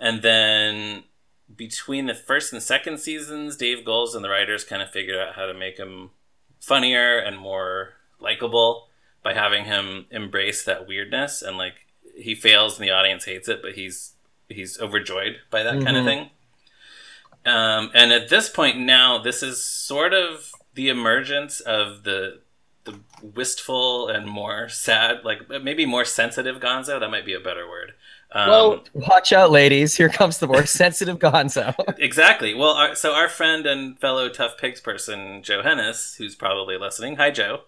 And 0.00 0.22
then 0.22 1.04
between 1.54 2.06
the 2.06 2.14
first 2.14 2.52
and 2.52 2.60
second 2.62 2.98
seasons, 2.98 3.56
Dave 3.56 3.84
Goelz 3.84 4.14
and 4.14 4.24
the 4.24 4.28
writers 4.28 4.64
kind 4.64 4.82
of 4.82 4.90
figured 4.90 5.16
out 5.18 5.36
how 5.36 5.46
to 5.46 5.54
make 5.54 5.78
him 5.78 6.10
funnier 6.60 7.18
and 7.18 7.38
more 7.38 7.94
likable 8.18 8.88
by 9.22 9.34
having 9.34 9.64
him 9.64 10.06
embrace 10.10 10.64
that 10.64 10.88
weirdness 10.88 11.42
and 11.42 11.56
like 11.56 11.74
he 12.16 12.34
fails 12.34 12.78
and 12.78 12.86
the 12.86 12.90
audience 12.92 13.24
hates 13.26 13.48
it, 13.48 13.60
but 13.62 13.72
he's 13.74 14.14
he's 14.48 14.80
overjoyed 14.80 15.36
by 15.50 15.62
that 15.62 15.82
kind 15.82 15.96
of 15.96 16.02
Mhm. 16.02 16.06
thing. 16.06 16.30
Um, 17.46 17.90
and 17.94 18.12
at 18.12 18.28
this 18.28 18.48
point 18.48 18.78
now, 18.78 19.18
this 19.18 19.42
is 19.42 19.62
sort 19.64 20.12
of 20.12 20.52
the 20.74 20.88
emergence 20.88 21.60
of 21.60 22.02
the 22.04 22.40
the 22.84 23.00
wistful 23.20 24.08
and 24.08 24.26
more 24.28 24.68
sad, 24.68 25.24
like 25.24 25.48
maybe 25.62 25.84
more 25.86 26.04
sensitive 26.04 26.60
Gonzo. 26.60 27.00
That 27.00 27.10
might 27.10 27.24
be 27.26 27.34
a 27.34 27.40
better 27.40 27.68
word. 27.68 27.94
Um, 28.30 28.48
Well- 28.48 28.84
Watch 28.92 29.32
out, 29.32 29.50
ladies. 29.50 29.96
Here 29.96 30.08
comes 30.08 30.38
the 30.38 30.46
more 30.46 30.66
sensitive 30.82 31.18
Gonzo. 31.18 31.74
exactly. 31.98 32.54
Well, 32.54 32.72
our, 32.72 32.94
so 32.94 33.12
our 33.12 33.28
friend 33.28 33.66
and 33.66 33.98
fellow 33.98 34.28
Tough 34.28 34.56
Pigs 34.56 34.80
person, 34.80 35.42
Joe 35.42 35.62
Hennes, 35.62 36.14
who's 36.16 36.34
probably 36.36 36.78
listening. 36.78 37.16
Hi, 37.16 37.30
Joe. 37.32 37.62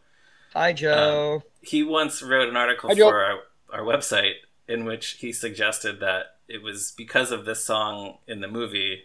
Hi, 0.54 0.72
Joe. 0.72 1.42
he 1.62 1.82
once 1.82 2.22
wrote 2.22 2.48
an 2.48 2.56
article 2.56 2.88
Hi, 2.90 2.94
for 2.96 3.20
our, 3.24 3.38
our 3.72 3.82
website 3.82 4.34
in 4.68 4.84
which 4.84 5.16
he 5.20 5.32
suggested 5.32 5.98
that 6.00 6.36
it 6.48 6.62
was 6.62 6.92
because 6.96 7.30
of 7.32 7.44
this 7.44 7.64
song 7.64 8.18
in 8.28 8.40
the 8.40 8.48
movie 8.48 9.04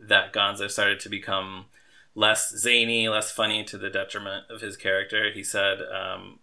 that 0.00 0.32
Gonzo 0.32 0.70
started 0.70 1.00
to 1.00 1.08
become 1.08 1.66
less 2.14 2.50
zany, 2.56 3.08
less 3.08 3.30
funny 3.30 3.64
to 3.64 3.78
the 3.78 3.90
detriment 3.90 4.44
of 4.50 4.60
his 4.60 4.76
character. 4.76 5.30
He 5.32 5.44
said, 5.44 5.78
um, 5.82 6.38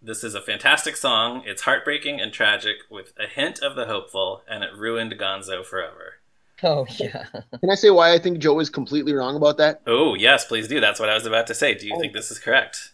This 0.00 0.24
is 0.24 0.34
a 0.34 0.40
fantastic 0.40 0.96
song. 0.96 1.42
It's 1.44 1.62
heartbreaking 1.62 2.20
and 2.20 2.32
tragic 2.32 2.76
with 2.90 3.12
a 3.18 3.26
hint 3.26 3.60
of 3.62 3.76
the 3.76 3.86
hopeful, 3.86 4.42
and 4.48 4.64
it 4.64 4.70
ruined 4.76 5.12
Gonzo 5.18 5.64
forever. 5.64 6.14
oh, 6.62 6.86
yeah. 6.98 7.26
Can 7.60 7.70
I 7.70 7.74
say 7.74 7.90
why 7.90 8.14
I 8.14 8.18
think 8.18 8.38
Joe 8.38 8.58
is 8.60 8.70
completely 8.70 9.12
wrong 9.12 9.36
about 9.36 9.58
that? 9.58 9.82
Oh, 9.86 10.14
yes, 10.14 10.46
please 10.46 10.68
do. 10.68 10.80
That's 10.80 11.00
what 11.00 11.08
I 11.08 11.14
was 11.14 11.26
about 11.26 11.46
to 11.48 11.54
say. 11.54 11.74
Do 11.74 11.86
you 11.86 11.98
think 12.00 12.12
this 12.12 12.30
is 12.30 12.38
correct? 12.38 12.92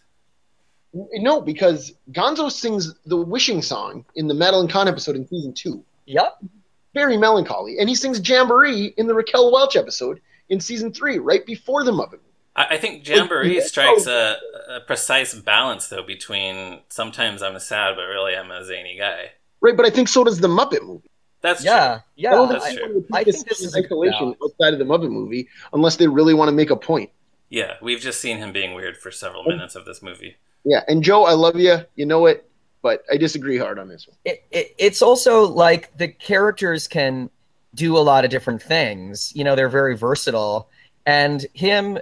No, 0.93 1.39
because 1.39 1.93
Gonzo 2.11 2.51
sings 2.51 2.93
the 3.05 3.15
wishing 3.15 3.61
song 3.61 4.03
in 4.15 4.27
the 4.27 4.33
Madeline 4.33 4.67
Kahn 4.67 4.89
episode 4.89 5.15
in 5.15 5.25
season 5.25 5.53
two. 5.53 5.85
Yep. 6.05 6.43
Very 6.93 7.17
melancholy. 7.17 7.77
And 7.79 7.87
he 7.87 7.95
sings 7.95 8.27
Jamboree 8.27 8.93
in 8.97 9.07
the 9.07 9.13
Raquel 9.15 9.51
Welch 9.51 9.75
episode 9.75 10.21
in 10.49 10.59
season 10.59 10.91
three, 10.91 11.19
right 11.19 11.45
before 11.45 11.83
the 11.83 11.91
Muppet. 11.91 12.19
I, 12.55 12.65
I 12.71 12.77
think 12.77 13.07
Jamboree 13.07 13.55
yeah. 13.57 13.63
strikes 13.63 14.07
a, 14.07 14.35
a 14.69 14.79
precise 14.81 15.33
balance, 15.33 15.87
though, 15.87 16.03
between 16.03 16.81
sometimes 16.89 17.41
I'm 17.41 17.55
a 17.55 17.59
sad, 17.61 17.95
but 17.95 18.03
really 18.03 18.35
I'm 18.35 18.51
a 18.51 18.65
zany 18.65 18.97
guy. 18.97 19.31
Right, 19.61 19.77
but 19.77 19.85
I 19.85 19.89
think 19.89 20.09
so 20.09 20.23
does 20.23 20.39
the 20.39 20.47
Muppet 20.49 20.83
movie. 20.85 21.09
That's 21.41 21.63
Yeah. 21.63 21.99
I 21.99 22.03
Yeah. 22.15 22.31
don't 22.31 22.49
that's 22.49 22.65
think 22.65 22.77
true. 22.79 22.85
anyone 22.87 23.03
would 23.03 23.07
take 23.13 23.21
I 23.21 23.23
this 23.23 23.35
think 23.37 23.49
this 23.49 23.61
in 23.61 23.67
is 23.67 23.75
isolation 23.75 24.19
balance. 24.19 24.37
outside 24.43 24.73
of 24.73 24.79
the 24.79 24.85
Muppet 24.85 25.11
movie 25.11 25.47
unless 25.73 25.95
they 25.95 26.07
really 26.07 26.33
want 26.33 26.49
to 26.49 26.53
make 26.53 26.69
a 26.71 26.75
point. 26.75 27.09
Yeah, 27.49 27.73
we've 27.81 27.99
just 27.99 28.21
seen 28.21 28.37
him 28.37 28.51
being 28.53 28.75
weird 28.75 28.97
for 28.97 29.11
several 29.11 29.43
minutes 29.43 29.75
of 29.75 29.85
this 29.85 30.01
movie. 30.01 30.35
Yeah, 30.63 30.83
and 30.87 31.03
Joe, 31.03 31.23
I 31.25 31.33
love 31.33 31.55
you. 31.57 31.79
You 31.95 32.05
know 32.05 32.25
it, 32.27 32.49
but 32.81 33.03
I 33.11 33.17
disagree 33.17 33.57
hard 33.57 33.79
on 33.79 33.87
this 33.87 34.07
one. 34.07 34.17
it, 34.25 34.43
it, 34.51 34.75
it's 34.77 35.01
also 35.01 35.47
like 35.47 35.95
the 35.97 36.07
characters 36.07 36.87
can 36.87 37.29
do 37.73 37.97
a 37.97 37.99
lot 37.99 38.25
of 38.25 38.31
different 38.31 38.61
things. 38.61 39.31
You 39.35 39.43
know, 39.43 39.55
they're 39.55 39.69
very 39.69 39.95
versatile. 39.95 40.69
And 41.05 41.45
him 41.53 41.99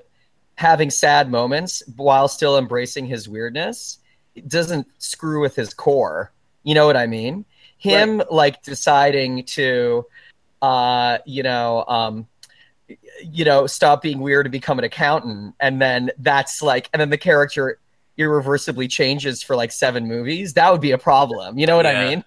having 0.56 0.90
sad 0.90 1.32
moments 1.32 1.84
while 1.96 2.28
still 2.28 2.58
embracing 2.58 3.06
his 3.06 3.30
weirdness 3.30 4.00
doesn't 4.48 4.88
screw 4.98 5.42
with 5.42 5.56
his 5.56 5.74
core. 5.74 6.32
You 6.64 6.74
know 6.76 6.86
what 6.86 6.98
I 6.98 7.08
mean? 7.08 7.46
Him 7.78 8.22
like 8.30 8.62
deciding 8.64 9.46
to, 9.46 10.06
uh, 10.62 11.20
you 11.26 11.44
know, 11.44 11.86
um, 11.88 12.28
you 13.22 13.46
know, 13.46 13.68
stop 13.68 14.02
being 14.02 14.20
weird 14.20 14.46
and 14.48 14.52
become 14.52 14.80
an 14.80 14.84
accountant, 14.84 15.56
and 15.60 15.82
then 15.82 16.12
that's 16.18 16.62
like, 16.62 16.90
and 16.92 17.00
then 17.00 17.10
the 17.10 17.18
character 17.18 17.80
irreversibly 18.20 18.88
changes 18.88 19.42
for 19.42 19.56
like 19.56 19.72
seven 19.72 20.08
movies. 20.08 20.54
That 20.54 20.72
would 20.72 20.82
be 20.82 20.92
a 20.92 20.98
problem. 20.98 21.58
You 21.58 21.66
know 21.66 21.78
what 21.78 21.86
Yeah. 21.86 22.00
I 22.02 22.08
mean? 22.10 22.24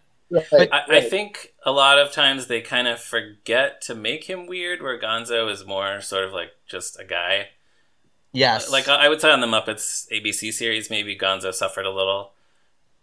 Right, 0.50 0.68
I, 0.72 0.82
I 0.96 1.00
think 1.02 1.52
a 1.66 1.70
lot 1.70 1.98
of 1.98 2.10
times 2.10 2.46
they 2.46 2.62
kind 2.62 2.88
of 2.88 2.98
forget 2.98 3.82
to 3.82 3.94
make 3.94 4.24
him 4.24 4.46
weird, 4.46 4.80
where 4.80 4.98
Gonzo 4.98 5.50
is 5.52 5.66
more 5.66 6.00
sort 6.00 6.24
of 6.24 6.32
like 6.32 6.52
just 6.66 6.98
a 6.98 7.04
guy. 7.04 7.50
Yes. 8.32 8.70
Like 8.72 8.88
I 8.88 9.10
would 9.10 9.20
say 9.20 9.30
on 9.30 9.42
the 9.42 9.46
Muppets 9.46 10.06
ABC 10.10 10.50
series, 10.54 10.88
maybe 10.88 11.14
Gonzo 11.18 11.52
suffered 11.52 11.84
a 11.84 11.90
little 11.90 12.32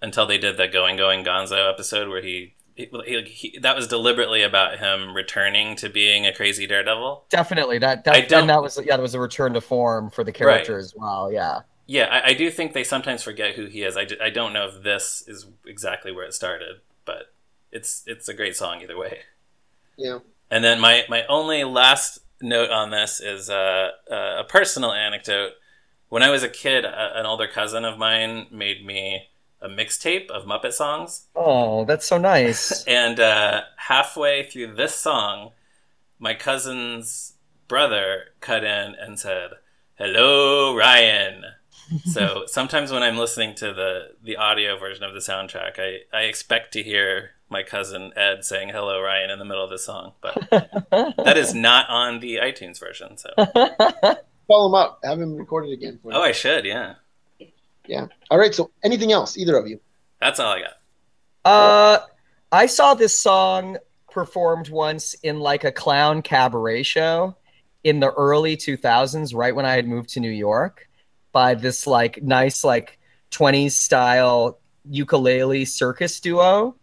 until 0.01 0.25
they 0.25 0.39
did 0.39 0.57
the 0.57 0.67
Going 0.67 0.97
Going 0.97 1.23
Gonzo 1.23 1.71
episode 1.71 2.09
where 2.09 2.23
he, 2.23 2.55
he, 2.73 2.89
he, 3.05 3.21
he 3.21 3.59
that 3.59 3.75
was 3.75 3.87
deliberately 3.87 4.41
about 4.41 4.79
him 4.79 5.13
returning 5.15 5.75
to 5.75 5.87
being 5.89 6.25
a 6.25 6.33
crazy 6.33 6.65
daredevil. 6.65 7.25
definitely 7.29 7.77
that. 7.77 8.07
I 8.07 8.21
don't- 8.21 8.41
and 8.41 8.49
that 8.49 8.63
was 8.63 8.79
yeah, 8.83 8.97
that 8.97 9.01
was 9.03 9.13
a 9.13 9.19
return 9.19 9.53
to 9.53 9.61
form 9.61 10.09
for 10.09 10.23
the 10.23 10.31
character 10.31 10.79
as 10.79 10.95
well. 10.97 11.31
Yeah. 11.31 11.59
Yeah, 11.89 12.05
I, 12.05 12.29
I 12.29 12.33
do 12.35 12.51
think 12.51 12.73
they 12.73 12.83
sometimes 12.83 13.23
forget 13.23 13.55
who 13.55 13.65
he 13.65 13.81
is. 13.81 13.97
I, 13.97 14.05
I 14.21 14.29
don't 14.29 14.53
know 14.53 14.67
if 14.67 14.83
this 14.83 15.23
is 15.27 15.47
exactly 15.65 16.11
where 16.11 16.23
it 16.23 16.35
started, 16.35 16.81
but 17.03 17.33
it's 17.71 18.03
it's 18.05 18.29
a 18.29 18.33
great 18.35 18.55
song 18.55 18.83
either 18.83 18.95
way. 18.95 19.21
Yeah. 19.97 20.19
And 20.51 20.63
then 20.63 20.79
my 20.79 21.05
my 21.09 21.25
only 21.25 21.63
last 21.63 22.19
note 22.43 22.69
on 22.69 22.91
this 22.91 23.19
is 23.19 23.49
uh, 23.49 23.89
uh, 24.09 24.35
a 24.37 24.43
personal 24.43 24.91
anecdote. 24.91 25.53
When 26.09 26.21
I 26.21 26.29
was 26.29 26.43
a 26.43 26.47
kid, 26.47 26.85
a, 26.85 27.19
an 27.19 27.25
older 27.25 27.47
cousin 27.47 27.83
of 27.85 27.97
mine 27.97 28.45
made 28.51 28.85
me 28.85 29.29
a 29.59 29.67
mixtape 29.67 30.29
of 30.29 30.45
Muppet 30.45 30.73
songs. 30.73 31.25
Oh, 31.35 31.85
that's 31.85 32.05
so 32.05 32.19
nice. 32.19 32.85
And 32.87 33.19
uh, 33.19 33.61
halfway 33.77 34.43
through 34.43 34.75
this 34.75 34.93
song, 34.93 35.53
my 36.19 36.35
cousin's 36.35 37.33
brother 37.67 38.25
cut 38.41 38.63
in 38.63 38.93
and 38.93 39.17
said, 39.17 39.53
"Hello, 39.95 40.75
Ryan." 40.75 41.45
so 42.05 42.43
sometimes 42.47 42.91
when 42.91 43.03
I'm 43.03 43.17
listening 43.17 43.55
to 43.55 43.73
the 43.73 44.11
the 44.23 44.37
audio 44.37 44.77
version 44.77 45.03
of 45.03 45.13
the 45.13 45.19
soundtrack, 45.19 45.79
I, 45.79 46.17
I 46.17 46.23
expect 46.23 46.73
to 46.73 46.83
hear 46.83 47.31
my 47.49 47.63
cousin 47.63 48.11
Ed 48.15 48.45
saying 48.45 48.69
"Hello, 48.69 49.01
Ryan" 49.01 49.29
in 49.29 49.39
the 49.39 49.45
middle 49.45 49.63
of 49.63 49.69
the 49.69 49.79
song, 49.79 50.13
but 50.21 50.49
that 50.51 51.37
is 51.37 51.53
not 51.53 51.89
on 51.89 52.19
the 52.19 52.37
iTunes 52.37 52.79
version. 52.79 53.17
So 53.17 53.29
Call 54.49 54.65
him 54.65 54.73
up. 54.73 54.99
Have 55.03 55.21
him 55.21 55.35
record 55.35 55.67
it 55.67 55.73
again. 55.73 55.99
For 56.01 56.11
you. 56.11 56.17
oh, 56.17 56.23
I 56.23 56.31
should, 56.31 56.65
yeah. 56.65 56.95
Yeah. 57.85 58.07
All 58.31 58.39
right. 58.39 58.53
So, 58.53 58.71
anything 58.83 59.11
else, 59.11 59.37
either 59.37 59.55
of 59.55 59.67
you? 59.67 59.79
That's 60.19 60.39
all 60.39 60.51
I 60.51 60.61
got. 60.61 60.73
Uh, 61.45 61.99
I 62.51 62.65
saw 62.65 62.95
this 62.95 63.17
song 63.17 63.77
performed 64.09 64.69
once 64.69 65.13
in 65.21 65.39
like 65.39 65.65
a 65.65 65.71
clown 65.71 66.23
cabaret 66.23 66.81
show 66.81 67.35
in 67.83 67.99
the 67.99 68.11
early 68.11 68.57
2000s, 68.57 69.35
right 69.35 69.55
when 69.55 69.67
I 69.67 69.75
had 69.75 69.87
moved 69.87 70.09
to 70.09 70.19
New 70.19 70.31
York, 70.31 70.88
by 71.31 71.53
this 71.55 71.85
like 71.87 72.21
nice 72.23 72.63
like 72.63 72.99
20s 73.31 73.71
style 73.71 74.59
ukulele 74.89 75.65
circus 75.65 76.19
duo, 76.19 76.75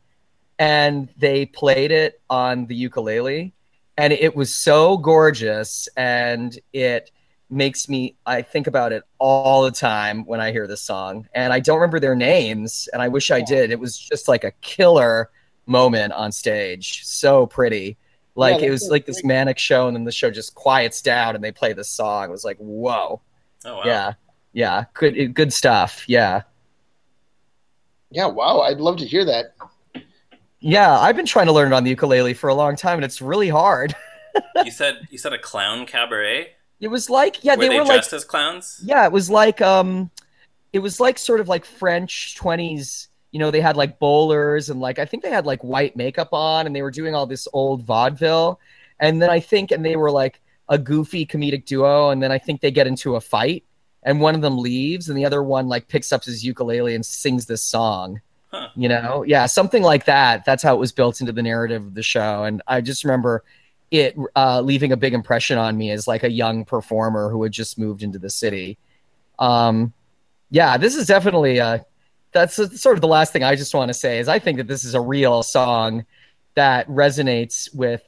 and 0.58 1.08
they 1.16 1.46
played 1.46 1.90
it 1.90 2.20
on 2.30 2.66
the 2.66 2.74
ukulele, 2.74 3.52
and 3.96 4.12
it 4.12 4.36
was 4.36 4.54
so 4.54 4.96
gorgeous, 4.96 5.88
and 5.96 6.58
it 6.72 7.10
makes 7.48 7.88
me 7.88 8.16
I 8.26 8.42
think 8.42 8.66
about 8.66 8.92
it 8.92 9.04
all 9.18 9.62
the 9.62 9.70
time 9.70 10.24
when 10.26 10.40
I 10.40 10.50
hear 10.52 10.66
this 10.66 10.82
song. 10.82 11.28
And 11.34 11.52
I 11.52 11.60
don't 11.60 11.78
remember 11.78 12.00
their 12.00 12.16
names, 12.16 12.88
and 12.92 13.02
I 13.02 13.08
wish 13.08 13.30
I 13.30 13.40
did. 13.40 13.70
It 13.70 13.80
was 13.80 13.98
just 13.98 14.28
like 14.28 14.44
a 14.44 14.52
killer 14.62 15.30
moment 15.66 16.12
on 16.12 16.32
stage. 16.32 17.04
So 17.04 17.46
pretty. 17.46 17.96
Like 18.34 18.60
Yeah, 18.60 18.66
it 18.66 18.70
was 18.70 18.82
that's 18.82 18.90
like 18.90 19.06
this 19.06 19.24
manic 19.24 19.58
show, 19.58 19.86
and 19.88 19.96
then 19.96 20.04
the 20.04 20.12
show 20.12 20.30
just 20.30 20.54
quiets 20.54 21.00
down 21.02 21.34
and 21.34 21.42
they 21.42 21.52
play 21.52 21.72
this 21.72 21.88
song. 21.88 22.28
It 22.28 22.32
was 22.32 22.44
like, 22.44 22.58
whoa. 22.58 23.20
Oh 23.64 23.76
wow. 23.76 23.82
Yeah. 23.84 24.12
Yeah. 24.56 24.86
Good 24.94 25.34
good 25.34 25.52
stuff. 25.52 26.08
Yeah. 26.08 26.40
Yeah. 28.10 28.24
Wow. 28.24 28.60
I'd 28.60 28.80
love 28.80 28.96
to 28.96 29.04
hear 29.04 29.22
that. 29.26 29.54
Yeah. 30.60 30.98
I've 30.98 31.14
been 31.14 31.26
trying 31.26 31.44
to 31.44 31.52
learn 31.52 31.72
it 31.72 31.76
on 31.76 31.84
the 31.84 31.90
ukulele 31.90 32.32
for 32.32 32.48
a 32.48 32.54
long 32.54 32.74
time 32.74 32.96
and 32.96 33.04
it's 33.04 33.20
really 33.20 33.50
hard. 33.50 33.94
You 34.62 34.70
said 34.70 35.08
you 35.08 35.16
said 35.16 35.32
a 35.32 35.38
clown 35.38 35.86
cabaret. 35.86 36.50
It 36.78 36.88
was 36.88 37.08
like, 37.08 37.42
yeah, 37.42 37.56
were 37.56 37.62
they, 37.62 37.68
they, 37.70 37.78
were 37.78 37.86
like 37.86 37.94
dressed 37.94 38.12
as 38.12 38.22
clowns? 38.22 38.82
Yeah, 38.84 39.06
it 39.06 39.12
was 39.12 39.30
like 39.30 39.62
um 39.62 40.10
it 40.74 40.80
was 40.80 41.00
like 41.00 41.18
sort 41.18 41.40
of 41.40 41.48
like 41.48 41.64
French 41.64 42.36
20s, 42.38 43.08
you 43.30 43.38
know, 43.38 43.50
they 43.50 43.62
had 43.62 43.78
like 43.78 43.98
bowlers 43.98 44.68
and 44.68 44.78
like 44.78 44.98
I 44.98 45.06
think 45.06 45.22
they 45.22 45.30
had 45.30 45.46
like 45.46 45.64
white 45.64 45.96
makeup 45.96 46.34
on 46.34 46.66
and 46.66 46.76
they 46.76 46.82
were 46.82 46.90
doing 46.90 47.14
all 47.14 47.26
this 47.26 47.48
old 47.54 47.82
vaudeville. 47.82 48.60
And 49.00 49.22
then 49.22 49.30
I 49.30 49.40
think 49.40 49.70
and 49.70 49.82
they 49.82 49.96
were 49.96 50.10
like 50.10 50.42
a 50.68 50.76
goofy 50.76 51.24
comedic 51.24 51.64
duo 51.64 52.10
and 52.10 52.22
then 52.22 52.30
I 52.30 52.36
think 52.36 52.60
they 52.60 52.70
get 52.70 52.86
into 52.86 53.16
a 53.16 53.22
fight 53.22 53.64
and 54.06 54.20
one 54.20 54.34
of 54.34 54.40
them 54.40 54.56
leaves 54.56 55.10
and 55.10 55.18
the 55.18 55.26
other 55.26 55.42
one 55.42 55.68
like 55.68 55.88
picks 55.88 56.12
up 56.12 56.24
his 56.24 56.42
ukulele 56.44 56.94
and 56.94 57.04
sings 57.04 57.44
this 57.44 57.62
song. 57.62 58.22
Huh. 58.50 58.68
You 58.76 58.88
know? 58.88 59.24
Yeah, 59.26 59.44
something 59.46 59.82
like 59.82 60.06
that. 60.06 60.44
That's 60.46 60.62
how 60.62 60.74
it 60.74 60.78
was 60.78 60.92
built 60.92 61.20
into 61.20 61.32
the 61.32 61.42
narrative 61.42 61.84
of 61.84 61.94
the 61.94 62.02
show 62.02 62.44
and 62.44 62.62
I 62.66 62.80
just 62.80 63.04
remember 63.04 63.44
it 63.90 64.16
uh, 64.34 64.60
leaving 64.60 64.92
a 64.92 64.96
big 64.96 65.12
impression 65.12 65.58
on 65.58 65.76
me 65.76 65.90
as 65.90 66.08
like 66.08 66.22
a 66.22 66.30
young 66.30 66.64
performer 66.64 67.30
who 67.30 67.42
had 67.42 67.52
just 67.52 67.78
moved 67.78 68.02
into 68.02 68.18
the 68.18 68.30
city. 68.30 68.78
Um, 69.38 69.92
yeah, 70.50 70.76
this 70.76 70.94
is 70.94 71.06
definitely 71.06 71.60
uh, 71.60 71.78
that's 72.32 72.56
sort 72.80 72.96
of 72.96 73.00
the 73.00 73.08
last 73.08 73.32
thing 73.32 73.42
I 73.42 73.56
just 73.56 73.74
want 73.74 73.88
to 73.88 73.94
say 73.94 74.18
is 74.18 74.28
I 74.28 74.38
think 74.38 74.58
that 74.58 74.68
this 74.68 74.84
is 74.84 74.94
a 74.94 75.00
real 75.00 75.42
song 75.42 76.04
that 76.54 76.88
resonates 76.88 77.74
with, 77.74 78.02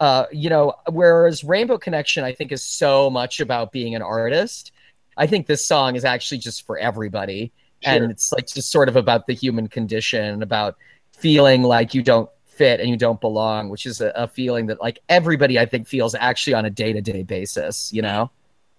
uh, 0.00 0.26
you 0.32 0.50
know, 0.50 0.74
whereas 0.90 1.44
Rainbow 1.44 1.78
Connection 1.78 2.24
I 2.24 2.32
think 2.32 2.52
is 2.52 2.62
so 2.62 3.10
much 3.10 3.40
about 3.40 3.72
being 3.72 3.94
an 3.94 4.02
artist. 4.02 4.72
I 5.20 5.26
think 5.26 5.46
this 5.46 5.66
song 5.66 5.96
is 5.96 6.04
actually 6.04 6.38
just 6.38 6.66
for 6.66 6.78
everybody, 6.78 7.52
Sure. 7.82 7.92
and 7.92 8.10
it's 8.10 8.32
like 8.32 8.46
just 8.46 8.70
sort 8.70 8.88
of 8.88 8.96
about 8.96 9.26
the 9.26 9.34
human 9.34 9.68
condition, 9.68 10.24
and 10.24 10.42
about 10.42 10.76
feeling 11.12 11.62
like 11.62 11.94
you 11.94 12.02
don't 12.02 12.28
fit 12.46 12.80
and 12.80 12.88
you 12.88 12.96
don't 12.96 13.20
belong, 13.20 13.68
which 13.68 13.84
is 13.84 14.00
a, 14.00 14.12
a 14.16 14.26
feeling 14.26 14.66
that 14.66 14.80
like 14.80 14.98
everybody 15.08 15.58
I 15.58 15.66
think 15.66 15.86
feels 15.86 16.14
actually 16.14 16.54
on 16.54 16.64
a 16.64 16.70
day 16.70 16.92
to 16.94 17.02
day 17.02 17.22
basis. 17.22 17.92
You 17.92 18.02
know? 18.02 18.30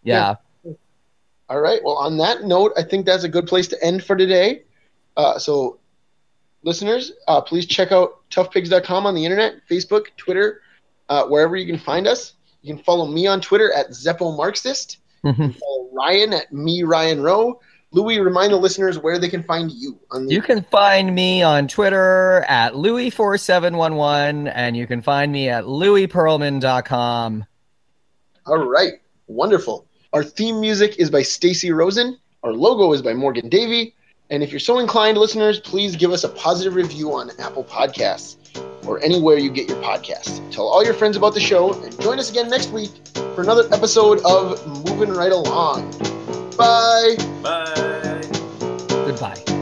Yeah. 0.04 0.36
All 1.48 1.60
right. 1.60 1.84
Well, 1.84 1.98
on 1.98 2.18
that 2.18 2.44
note, 2.44 2.72
I 2.76 2.82
think 2.84 3.06
that's 3.06 3.24
a 3.24 3.30
good 3.30 3.46
place 3.46 3.68
to 3.70 3.84
end 3.84 4.04
for 4.04 4.16
today. 4.16 4.64
Uh, 5.18 5.38
so, 5.38 5.80
listeners, 6.64 7.12
uh, 7.28 7.42
please 7.42 7.66
check 7.68 7.92
out 7.92 8.28
toughpigs.com 8.32 9.06
on 9.06 9.14
the 9.14 9.24
internet, 9.26 9.56
Facebook, 9.70 10.06
Twitter, 10.18 10.62
uh, 11.10 11.26
wherever 11.26 11.56
you 11.56 11.68
can 11.72 11.78
find 11.80 12.08
us. 12.08 12.34
You 12.62 12.74
can 12.74 12.84
follow 12.84 13.06
me 13.06 13.28
on 13.28 13.42
Twitter 13.42 13.72
at 13.74 13.90
Zeppo 13.90 14.36
Marxist. 14.36 14.98
Ryan 15.92 16.34
at 16.34 16.52
me 16.52 16.84
Ryan 16.84 17.22
Roe. 17.22 17.60
Louis, 17.94 18.20
remind 18.20 18.54
the 18.54 18.58
listeners 18.58 18.98
where 18.98 19.20
they 19.20 19.28
can 19.28 19.44
find 19.44 19.70
you 19.70 20.00
the 20.12 20.34
You 20.34 20.42
can 20.42 20.64
find 20.64 21.14
me 21.14 21.44
on 21.44 21.68
Twitter 21.68 22.46
at 22.48 22.74
Louis4711 22.74 24.50
and 24.56 24.78
you 24.78 24.88
can 24.88 25.02
find 25.02 25.30
me 25.32 25.50
at 25.50 25.66
louisperlman.com. 25.66 27.46
All 28.46 28.58
right, 28.58 28.94
wonderful. 29.28 29.88
Our 30.14 30.24
theme 30.24 30.62
music 30.62 30.98
is 31.00 31.10
by 31.10 31.22
Stacy 31.22 31.72
Rosen. 31.72 32.18
Our 32.44 32.54
logo 32.54 32.94
is 32.94 33.02
by 33.02 33.14
Morgan 33.14 33.50
Davey. 33.50 33.94
And 34.30 34.42
if 34.42 34.52
you're 34.52 34.60
so 34.60 34.80
inclined, 34.80 35.18
listeners, 35.18 35.60
please 35.60 35.98
give 35.98 36.14
us 36.14 36.24
a 36.24 36.30
positive 36.30 36.76
review 36.76 37.14
on 37.14 37.30
Apple 37.40 37.66
Podcasts 37.66 38.38
or 38.86 39.02
anywhere 39.04 39.38
you 39.38 39.50
get 39.50 39.68
your 39.68 39.82
podcasts. 39.82 40.40
Tell 40.52 40.68
all 40.68 40.84
your 40.84 40.94
friends 40.94 41.16
about 41.16 41.34
the 41.34 41.40
show 41.40 41.74
and 41.82 42.00
join 42.02 42.20
us 42.20 42.30
again 42.30 42.50
next 42.50 42.72
week 42.72 42.92
for 43.14 43.42
another 43.42 43.68
episode 43.74 44.20
of 44.26 44.66
Moving 44.86 45.10
Right 45.10 45.32
Along. 45.32 45.92
Bye. 46.58 47.16
Bye. 47.42 48.22
Goodbye. 48.90 49.61